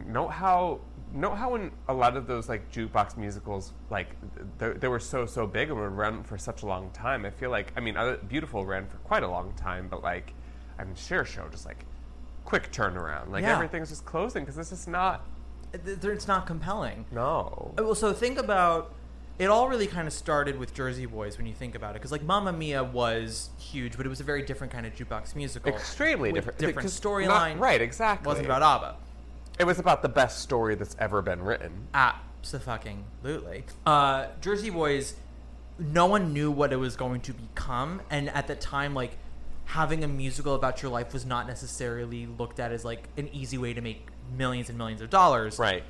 [0.06, 0.80] note how
[1.12, 4.08] note how in a lot of those like jukebox musicals like
[4.58, 7.30] they, they were so so big and would run for such a long time i
[7.30, 10.32] feel like i mean other, beautiful ran for quite a long time but like
[10.78, 11.84] i mean Cher Show just like
[12.44, 13.54] quick turnaround like Yeah.
[13.54, 15.24] everything's just closing because it's just not
[15.72, 17.04] It- It's not compelling.
[17.12, 18.92] no Uh, Well, so think about
[19.38, 19.48] it.
[19.50, 22.22] All really kind of started with Jersey Boys when you think about it, because like
[22.24, 26.32] Mamma Mia was huge, but it was a very different kind of jukebox musical, extremely
[26.32, 27.60] with different different 'cause not- storyline.
[27.60, 28.96] right exactly wasn't about ABBA.
[29.58, 33.64] It was about the best story that's ever been written Absolutely.
[33.84, 35.14] Uh, Jersey Boys,
[35.78, 39.16] no one knew what it was going to become, and at the time, like
[39.66, 43.58] having a musical about your life was not necessarily looked at as like an easy
[43.58, 45.58] way to make millions and millions of dollars.
[45.58, 45.82] right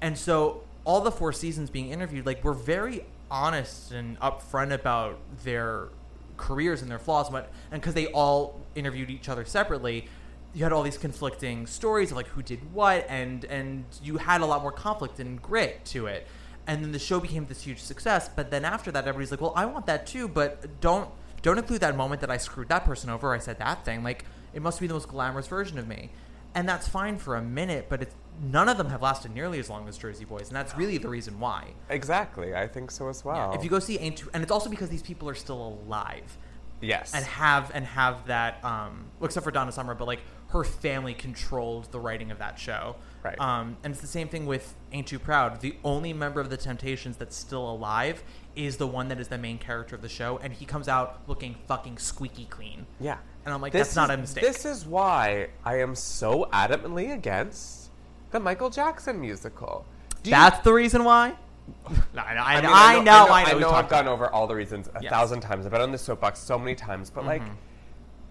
[0.00, 5.18] And so all the four seasons being interviewed, like were very honest and upfront about
[5.44, 5.88] their
[6.36, 10.08] careers and their flaws, and what and because they all interviewed each other separately,
[10.54, 14.40] you had all these conflicting stories of like who did what, and and you had
[14.40, 16.26] a lot more conflict and grit to it.
[16.66, 18.28] And then the show became this huge success.
[18.28, 21.08] But then after that, everybody's like, "Well, I want that too, but don't
[21.42, 23.28] don't include that moment that I screwed that person over.
[23.30, 24.02] Or I said that thing.
[24.04, 24.24] Like
[24.54, 26.10] it must be the most glamorous version of me."
[26.54, 29.70] And that's fine for a minute, but it's none of them have lasted nearly as
[29.70, 31.72] long as Jersey Boys, and that's really the reason why.
[31.88, 34.68] exactly i think so as well If you go see Ain't Too, and it's also
[34.68, 36.36] because these people are still alive
[36.82, 40.64] yes and have and have that, um, well, except for Donna Summer, but like her
[40.64, 42.96] family controlled the writing of that show.
[43.22, 43.40] Right.
[43.40, 45.60] Um, and it's the same thing with Ain't Too Proud.
[45.62, 48.22] The only member of the Temptations that's still alive
[48.54, 51.22] is the one that is the main character of the show, and he comes out
[51.26, 52.84] looking fucking squeaky clean.
[53.00, 53.16] Yeah.
[53.46, 54.44] And I'm like, This that's not is- a mistake.
[54.44, 57.90] This is why I am so adamantly against
[58.30, 59.86] the Michael Jackson musical.
[60.22, 61.34] Do you- That's the reason why.
[62.14, 63.50] No, I, know, I, I, know, mean, I know, I know.
[63.50, 65.10] I we know talked I've gone over all the reasons a Yes.
[65.10, 65.64] thousand times.
[65.64, 67.54] I've been on this soapbox so many times, but like, Mm-hmm.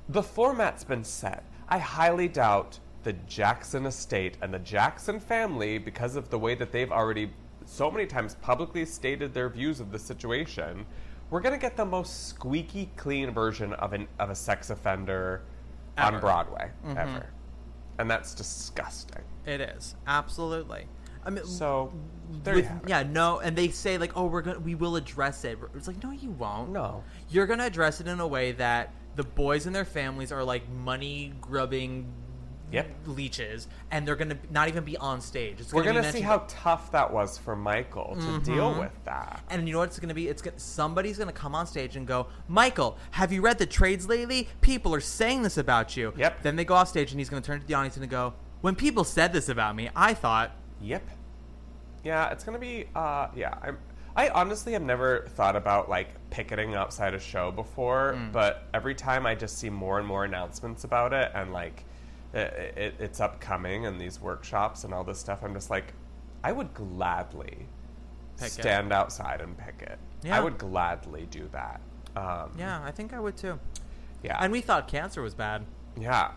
[0.10, 1.44] the format's been set.
[1.70, 6.72] I highly doubt the Jackson estate and the Jackson family, because of the way that
[6.72, 7.32] they've already
[7.66, 10.86] so many times publicly stated their views of the situation,
[11.30, 15.42] we're gonna get the most squeaky clean version of an of a sex offender
[15.98, 16.08] Ever.
[16.08, 16.16] Mm-hmm.
[16.16, 17.26] on Broadway ever,
[18.00, 19.22] and that's disgusting.
[19.46, 20.86] It is absolutely.
[21.26, 21.94] I mean, So
[22.44, 22.90] there you have it.
[22.90, 26.02] yeah, no, and they say like, "Oh, we're gonna, we will address it." It's like,
[26.04, 26.70] no, you won't.
[26.72, 27.04] No.
[27.30, 30.68] you're gonna address it in a way that the boys and their families are like
[30.70, 32.12] money grubbing
[32.72, 32.90] Yep.
[33.06, 35.60] leeches, and they're gonna not even be on stage.
[35.60, 38.44] It's We're gonna, gonna be see mentioned- how tough that was for Michael to mm-hmm.
[38.44, 39.42] deal with that.
[39.50, 40.30] And you know what it's going to be?
[40.30, 43.66] It's gonna, somebody's going to come on stage and go, "Michael, have you read the
[43.66, 44.48] trades lately?
[44.62, 46.44] People are saying this about you." Yep.
[46.44, 48.36] Then they go off stage and he's going to turn to the audience and go,
[48.62, 50.52] "When people said this about me, I thought."
[50.82, 51.04] Yep.
[52.04, 52.88] Yeah, it's gonna be.
[52.96, 53.78] Uh, yeah, I'm.
[54.16, 58.32] I honestly have never thought about like picketing outside a show before, Mm.
[58.34, 61.86] but every time I just see more and more announcements about it, and like
[62.34, 65.94] it, it, it's upcoming and these workshops and all this stuff, I'm just like,
[66.44, 67.68] I would gladly
[68.38, 70.00] stand outside and picket.
[70.24, 70.38] Yeah.
[70.38, 71.80] I would gladly do that.
[72.16, 73.60] Um, Yeah, I think I would too.
[74.24, 75.66] yeah, And we thought cancer was bad.
[75.98, 76.32] Yeah,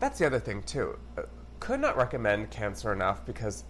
[0.00, 0.98] that's the other thing too.
[1.18, 1.22] Uh,
[1.60, 3.64] Could not recommend cancer enough because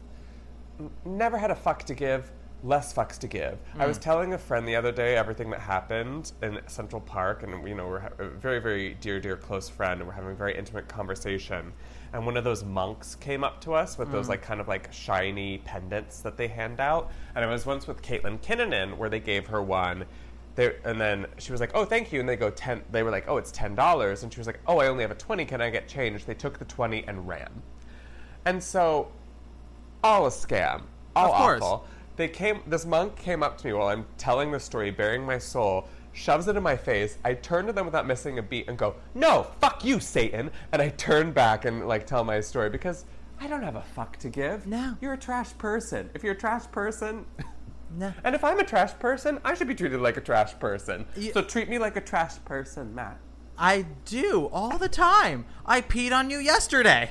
[1.04, 2.30] never had a fuck to give,
[2.64, 3.58] less fucks to give.
[3.78, 4.02] I was mm.
[4.02, 7.88] telling a friend the other day everything that happened in Central Park, and you know
[7.88, 11.72] we're a very, very dear, dear, close friend, and we're having a very intimate conversation.
[12.12, 14.30] And one of those monks came up to us with those mm.
[14.30, 17.10] like kind of like shiny pendants that they hand out.
[17.34, 20.04] And I was once with Caitlin Kinnunen where they gave her one.
[20.54, 22.82] They, and then she was like, "Oh, thank you." And they go ten.
[22.90, 25.10] They were like, "Oh, it's ten dollars." And she was like, "Oh, I only have
[25.10, 25.46] a twenty.
[25.46, 27.62] Can I get change?" They took the twenty and ran.
[28.44, 29.08] And so,
[30.02, 30.82] all a scam,
[31.16, 31.62] all Of course.
[31.62, 31.86] awful.
[32.16, 32.60] They came.
[32.66, 36.46] This monk came up to me while I'm telling the story, bearing my soul, shoves
[36.46, 37.16] it in my face.
[37.24, 40.82] I turn to them without missing a beat and go, "No, fuck you, Satan!" And
[40.82, 43.06] I turn back and like tell my story because
[43.40, 44.66] I don't have a fuck to give.
[44.66, 44.96] No.
[45.00, 46.10] you're a trash person.
[46.14, 47.24] If you're a trash person.
[47.96, 48.12] No.
[48.24, 51.04] And if I'm a trash person, I should be treated like a trash person.
[51.34, 53.18] So treat me like a trash person, Matt.
[53.58, 55.44] I do all the time.
[55.66, 57.10] I peed on you yesterday.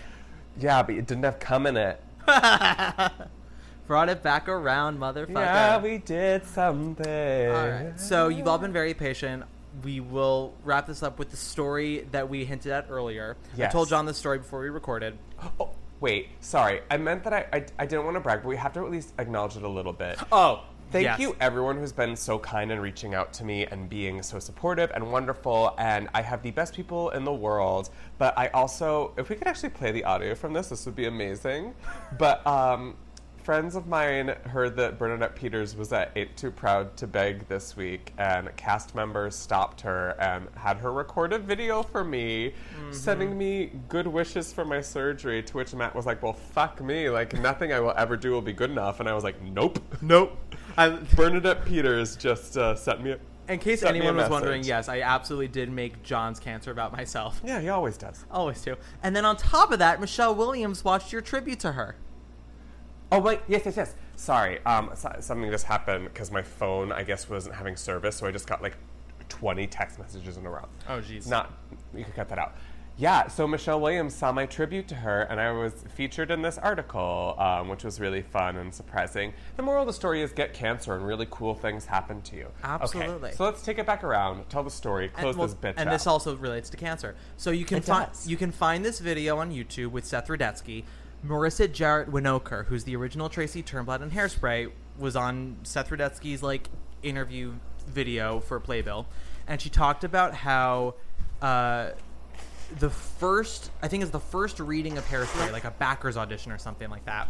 [0.58, 2.02] Yeah, but it didn't have cum in it.
[3.88, 5.34] Brought it back around, motherfucker.
[5.34, 7.48] Yeah, we did something.
[7.50, 7.94] All right.
[8.00, 9.44] So you've all been very patient.
[9.84, 13.36] We will wrap this up with the story that we hinted at earlier.
[13.58, 15.18] I told John the story before we recorded.
[15.60, 15.70] Oh,
[16.00, 16.82] wait, sorry.
[16.90, 18.90] I meant that I, I, I didn't want to brag, but we have to at
[18.92, 20.18] least acknowledge it a little bit.
[20.32, 21.20] Oh, Thank yes.
[21.22, 24.92] you, everyone who's been so kind and reaching out to me and being so supportive
[24.94, 25.74] and wonderful.
[25.78, 27.90] And I have the best people in the world.
[28.18, 31.06] But I also, if we could actually play the audio from this, this would be
[31.06, 31.76] amazing.
[32.18, 32.98] But um,
[33.44, 37.76] friends of mine heard that Bernadette Peters was at Ain't Too Proud to Beg this
[37.76, 42.92] week, and cast members stopped her and had her record a video for me, Mm-hmm.
[42.94, 45.42] sending me good wishes for my surgery.
[45.44, 47.10] To which Matt was like, "Well, fuck me!
[47.10, 49.80] Like nothing I will ever do will be good enough." And I was like, "Nope,
[50.02, 50.38] Nope.
[50.78, 53.12] I, Bernadette Peters just uh, sent me.
[53.12, 53.18] A,
[53.52, 57.42] in case anyone was wondering, yes, I absolutely did make John's cancer about myself.
[57.44, 58.24] Yeah, he always does.
[58.32, 58.76] Always do.
[59.04, 61.96] And then on top of that, Michelle Williams watched your tribute to her.
[63.12, 63.96] Oh wait, yes, yes, yes.
[64.16, 68.28] Sorry, um, so- something just happened because my phone, I guess, wasn't having service, so
[68.28, 68.78] I just got like
[69.30, 70.68] twenty text messages in a row.
[70.88, 71.28] Oh, jeez.
[71.28, 71.52] Not,
[71.94, 72.56] you could cut that out.
[72.98, 76.58] Yeah, so Michelle Williams saw my tribute to her, and I was featured in this
[76.58, 79.34] article, um, which was really fun and surprising.
[79.56, 82.48] The moral of the story is get cancer, and really cool things happen to you.
[82.64, 83.30] Absolutely.
[83.30, 85.90] Okay, so let's take it back around, tell the story, close well, this bitch and
[85.90, 85.94] out.
[85.94, 87.16] this also relates to cancer.
[87.38, 88.28] So you can It find does.
[88.28, 90.84] you can find this video on YouTube with Seth Rudetsky.
[91.26, 96.70] Marissa Jarrett Winokur, who's the original Tracy Turnblad in Hairspray, was on Seth Rudetsky's like
[97.04, 97.54] interview
[97.88, 99.06] video for Playbill,
[99.48, 100.96] and she talked about how
[101.42, 101.90] uh,
[102.80, 106.58] the first I think it's the first reading of Hairspray, like a backers audition or
[106.58, 107.28] something like that.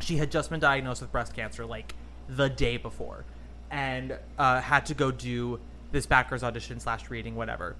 [0.00, 1.94] She had just been diagnosed with breast cancer like
[2.28, 3.24] the day before,
[3.70, 5.58] and uh, had to go do
[5.90, 7.74] this backers audition slash reading, whatever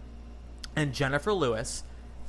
[0.78, 1.82] and Jennifer Lewis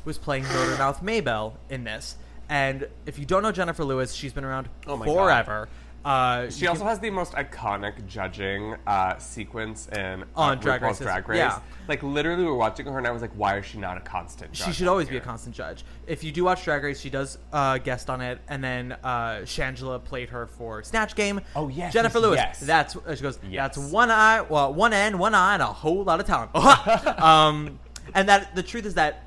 [0.05, 2.15] was playing Motormouth Maybelle in this.
[2.49, 5.13] And if you don't know Jennifer Lewis, she's been around Oh my God.
[5.15, 5.69] forever.
[6.03, 10.97] Uh, She also has the most iconic judging uh, sequence in uh, On Drag Race.
[10.99, 11.37] Drag Race.
[11.37, 11.59] Yeah.
[11.89, 13.99] Like literally, we were watching her, and I was like, "Why is she not a
[13.99, 14.65] constant?" Judge?
[14.67, 15.83] She should always be a constant judge.
[16.07, 19.41] If you do watch Drag Race, she does uh, guest on it, and then uh,
[19.43, 21.41] Shangela played her for Snatch Game.
[21.55, 22.37] Oh, yes, Jennifer Lewis.
[22.37, 22.59] yes.
[22.61, 23.37] That's uh, she goes.
[23.49, 23.75] Yes.
[23.75, 26.55] That's one eye, well, one end, one eye, and a whole lot of talent.
[27.21, 27.77] um,
[28.15, 29.25] and that the truth is that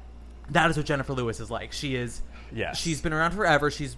[0.51, 1.73] that is what Jennifer Lewis is like.
[1.73, 2.23] She is.
[2.55, 2.79] Yes.
[2.79, 3.71] She's been around forever.
[3.71, 3.97] She's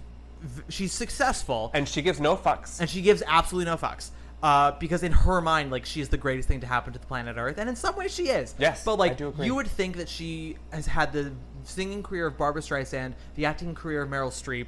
[0.69, 2.79] she's successful, And she gives no fucks.
[2.79, 4.09] and she gives absolutely no fucks.
[4.43, 7.35] Uh, because in her mind, like she's the greatest thing to happen to the planet
[7.37, 8.53] Earth, and in some ways she is.
[8.59, 9.45] Yes, but like I do agree.
[9.45, 11.31] you would think that she has had the
[11.63, 14.67] singing career of Barbra Streisand, the acting career of Meryl Streep,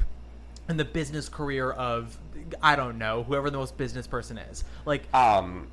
[0.67, 2.17] and the business career of
[2.61, 4.63] I don't know whoever the most business person is.
[4.85, 5.67] Like um,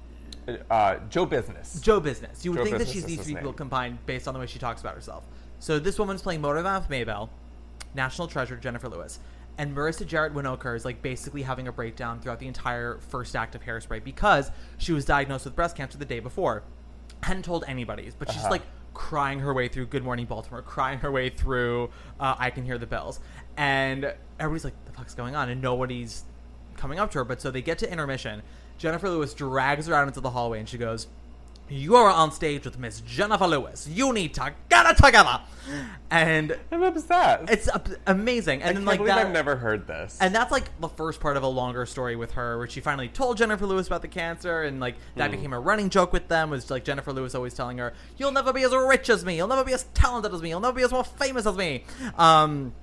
[0.70, 1.80] uh, Joe Business.
[1.80, 2.44] Joe Business.
[2.44, 4.58] You would Joe think that she's these three people combined based on the way she
[4.58, 5.24] talks about herself.
[5.60, 7.30] So this woman's playing Motormouth Maybelle,
[7.94, 9.18] national treasure Jennifer Lewis,
[9.58, 13.54] and Marissa Jaret Winokur is like basically having a breakdown throughout the entire first act
[13.54, 16.62] of Hairspray because she was diagnosed with breast cancer the day before,
[17.22, 18.50] hadn't told anybody, but she's Uh-huh.
[18.50, 18.62] like
[18.94, 21.90] crying her way through Good Morning Baltimore, crying her way through
[22.20, 23.20] uh, I Can Hear the Bells,
[23.56, 26.24] and everybody's like, "The fuck's going on?" and nobody's
[26.76, 27.24] coming up to her.
[27.24, 28.42] But so they get to intermission.
[28.78, 31.06] Jennifer Lewis drags her out into the hallway, and she goes,
[31.68, 33.88] "You're on stage with Miss Jennifer Lewis.
[33.90, 35.40] You need to get it together."
[36.10, 37.50] And I'm obsessed.
[37.50, 37.68] it's
[38.06, 38.60] amazing.
[38.62, 40.18] And I then like that, I've never heard this.
[40.20, 43.08] and that's like the first part of a longer story with her, where she finally
[43.08, 45.36] told Jennifer Lewis about the cancer, and like that Hmm.
[45.36, 46.50] became a running joke with them.
[46.50, 49.36] Was like Jennifer Lewis always telling her, "You'll never be as rich as me.
[49.36, 50.50] You'll never be as talented as me.
[50.50, 51.84] You'll never be as more famous as me."
[52.18, 52.74] Um,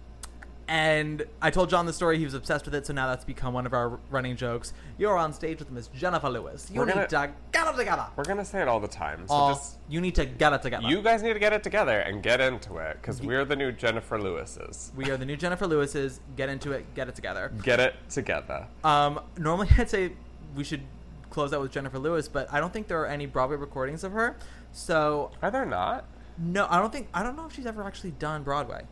[0.71, 2.17] and I told John the story.
[2.17, 4.71] He was obsessed with it, so now that's become one of our running jokes.
[4.97, 6.69] You're on stage with Miss Jennifer Lewis.
[6.71, 8.05] You We're need gonna- to get it together.
[8.15, 9.27] We're gonna say it all the time.
[9.27, 10.87] So All- just you need to get it together.
[10.87, 13.73] you guys need to get it together and get into it because we're the new
[13.73, 14.95] Jennifer Lewises.
[14.95, 16.21] we are the new Jennifer Lewises.
[16.37, 16.85] Get into it.
[16.95, 17.51] Get it together.
[17.61, 18.65] Get it together.
[18.85, 20.13] Um, normally I'd say
[20.55, 20.83] we should
[21.29, 24.13] close out with Jennifer Lewis, but I don't think there are any Broadway recordings of
[24.13, 24.37] her.
[24.71, 26.05] So Are there not?
[26.37, 28.83] no, I don't think I don't know if she's ever actually done Broadway,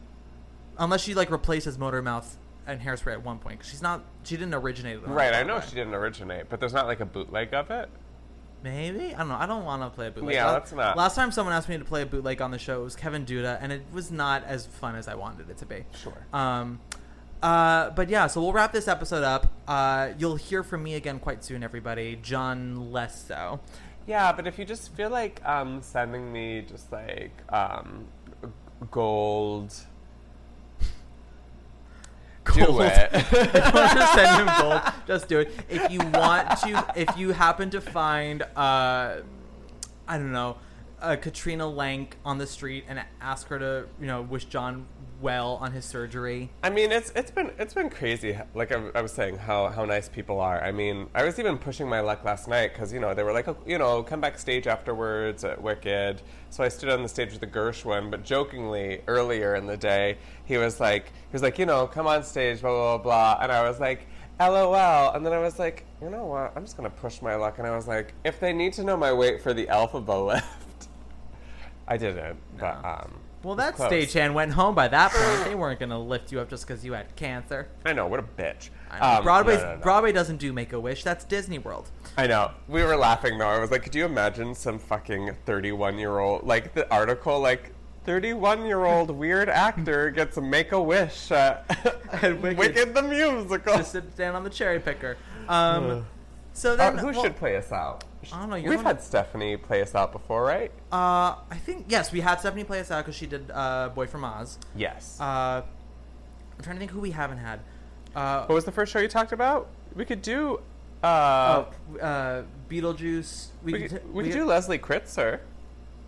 [0.80, 3.60] unless she like replaces Motormouth and Hairspray at one point.
[3.60, 5.08] 'cause she's not, she didn't originate it.
[5.08, 7.90] Right, I know she didn't originate, but there's not like a bootleg of it.
[8.62, 9.36] Maybe I don't know.
[9.36, 10.36] I don't want to play a bootleg.
[10.36, 10.98] Yeah, let's not.
[10.98, 13.26] Last time someone asked me to play a bootleg on the show, it was Kevin
[13.26, 15.86] Duda, and it was not as fun as I wanted it to be.
[15.96, 16.26] Sure.
[16.34, 16.80] Um,
[17.42, 19.50] uh, but yeah, so we'll wrap this episode up.
[19.66, 22.18] Uh, you'll hear from me again quite soon, everybody.
[22.22, 23.62] John less so.
[24.08, 28.08] Yeah, but if you just feel like um, sending me just like um,
[28.44, 28.50] g-
[32.50, 33.10] gold, do it.
[33.14, 35.52] if you want to send him gold, just do it.
[35.70, 39.22] If you want to, if you happen to find, uh,
[40.08, 40.58] I don't know,
[41.02, 44.86] uh, Katrina Lenk on the street and ask her to, you know, wish John
[45.22, 46.50] well on his surgery.
[46.64, 48.38] I mean, it's it's been it's been crazy.
[48.54, 50.62] Like I, I was saying, how how nice people are.
[50.64, 53.34] I mean, I was even pushing my luck last night because you know they were
[53.34, 56.22] like, oh, you know, come backstage afterwards at Wicked.
[56.50, 60.18] So I stood on the stage with the Gershwin, but jokingly earlier in the day,
[60.46, 63.44] he was like, he was like, you know, come on stage, blah blah blah, blah.
[63.44, 64.08] and I was like.
[64.42, 66.54] LOL, and then I was like, you know what?
[66.56, 68.96] I'm just gonna push my luck, and I was like, if they need to know
[68.96, 70.88] my weight for the alphabet lift,
[71.90, 72.40] I didn't.
[72.58, 73.92] But um, Well, that close.
[73.92, 75.46] stagehand went home by that point.
[75.46, 77.68] They weren't going to lift you up just because you had cancer.
[77.86, 78.70] I know what a bitch.
[78.92, 79.18] I.
[79.18, 79.82] Um, Broadway's, no, no, no.
[79.82, 81.04] Broadway doesn't do Make a Wish.
[81.04, 81.90] That's Disney World.
[82.18, 82.52] I know.
[82.68, 83.48] We were laughing though.
[83.48, 87.72] I was like, could you imagine some fucking 31 year old, like the article, like
[88.06, 91.66] 31 year old weird actor gets a make a wish at
[92.12, 92.58] At Wicked.
[92.58, 92.94] Wicked.
[92.96, 93.78] the musical.
[93.78, 95.16] Just sit down on the cherry picker.
[95.48, 96.06] Um,
[96.54, 98.04] so then, Uh, who well, should play us out?
[98.34, 100.72] I don't know, you're We've had Stephanie play us out before, right?
[100.92, 104.08] Uh, I think yes, we had Stephanie play us out because she did uh, Boy
[104.08, 104.60] from Oz.
[104.76, 105.18] yes.
[105.20, 105.62] Uh,
[106.58, 107.62] I'm trying to think who we haven't had.
[108.14, 109.70] Uh, what was the first show you talked about?
[109.96, 110.60] We could do.
[111.02, 113.48] Uh, oh, uh, Beetlejuice.
[113.64, 115.40] We, we could, we could do Leslie Kritzer.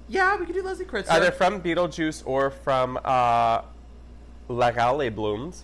[0.10, 1.10] Yeah, we could do Leslie Kritzer.
[1.10, 3.62] Either from Beetlejuice or from uh,
[4.50, 5.56] Legally Blonde.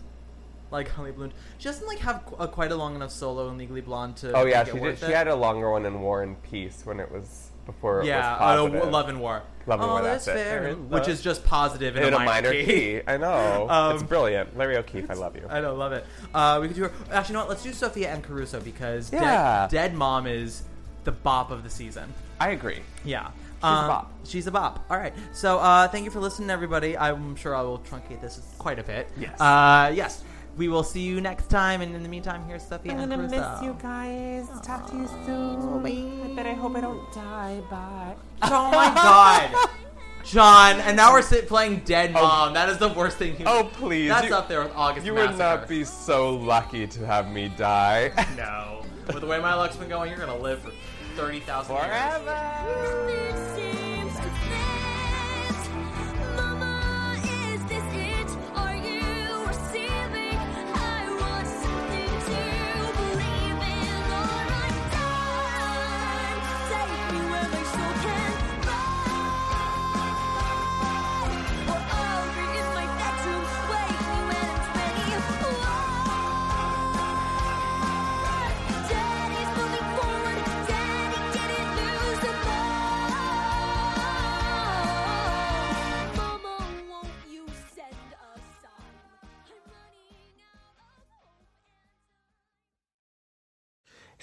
[0.72, 1.32] Like Holly Bloom.
[1.58, 4.34] She doesn't like have a, quite a long enough solo in Legally Blonde to.
[4.34, 5.00] Oh yeah, make it she did.
[5.00, 5.16] She it.
[5.16, 8.04] had a longer one in War and Peace when it was before.
[8.04, 8.90] Yeah, it was uh.
[8.90, 9.44] Love and War.
[9.68, 10.62] Love and oh, War, that's that's fair.
[10.62, 13.02] There is Which is just positive in, in a minor key.
[13.06, 13.68] I know.
[13.78, 14.58] Um, it's brilliant.
[14.58, 15.46] Larry O'Keefe, I love you.
[15.50, 16.06] I don't love it.
[16.34, 16.92] Uh, we could do her.
[17.12, 17.50] Actually, you know what?
[17.50, 19.68] Let's do Sophia Anne Caruso because Dead- Yeah.
[19.70, 20.64] Dead, Mom is
[21.04, 22.14] the bop of the season.
[22.40, 22.80] I agree.
[23.04, 23.32] Yeah.
[23.58, 24.14] She's a bop.
[24.24, 24.86] She's a bop.
[24.90, 25.14] All right.
[25.34, 26.98] So uh, thank you for listening, everybody.
[26.98, 29.10] I'm sure I will truncate this quite a bit.
[29.18, 29.42] Yes.
[29.42, 30.24] Uh, yes.
[30.58, 31.82] We will see you next time.
[31.82, 33.12] And in the meantime, here's Sophia and
[33.64, 34.48] you guys.
[34.64, 36.36] Talk to you soon.
[36.36, 37.62] But I hope I don't die.
[37.70, 38.16] Bye.
[38.44, 39.70] Oh my god.
[40.24, 42.22] John, and now we're sit playing Dead oh.
[42.22, 42.54] Mom.
[42.54, 43.40] that is the worst thing.
[43.40, 44.10] You Oh please.
[44.10, 45.06] That's you, up there with August.
[45.06, 48.12] You would not be so lucky to have me die.
[48.38, 48.84] No.
[49.08, 50.72] With the way my luck's been going, you're gonna live for
[51.16, 51.86] thirty thousand years.
[51.88, 53.74] Forever.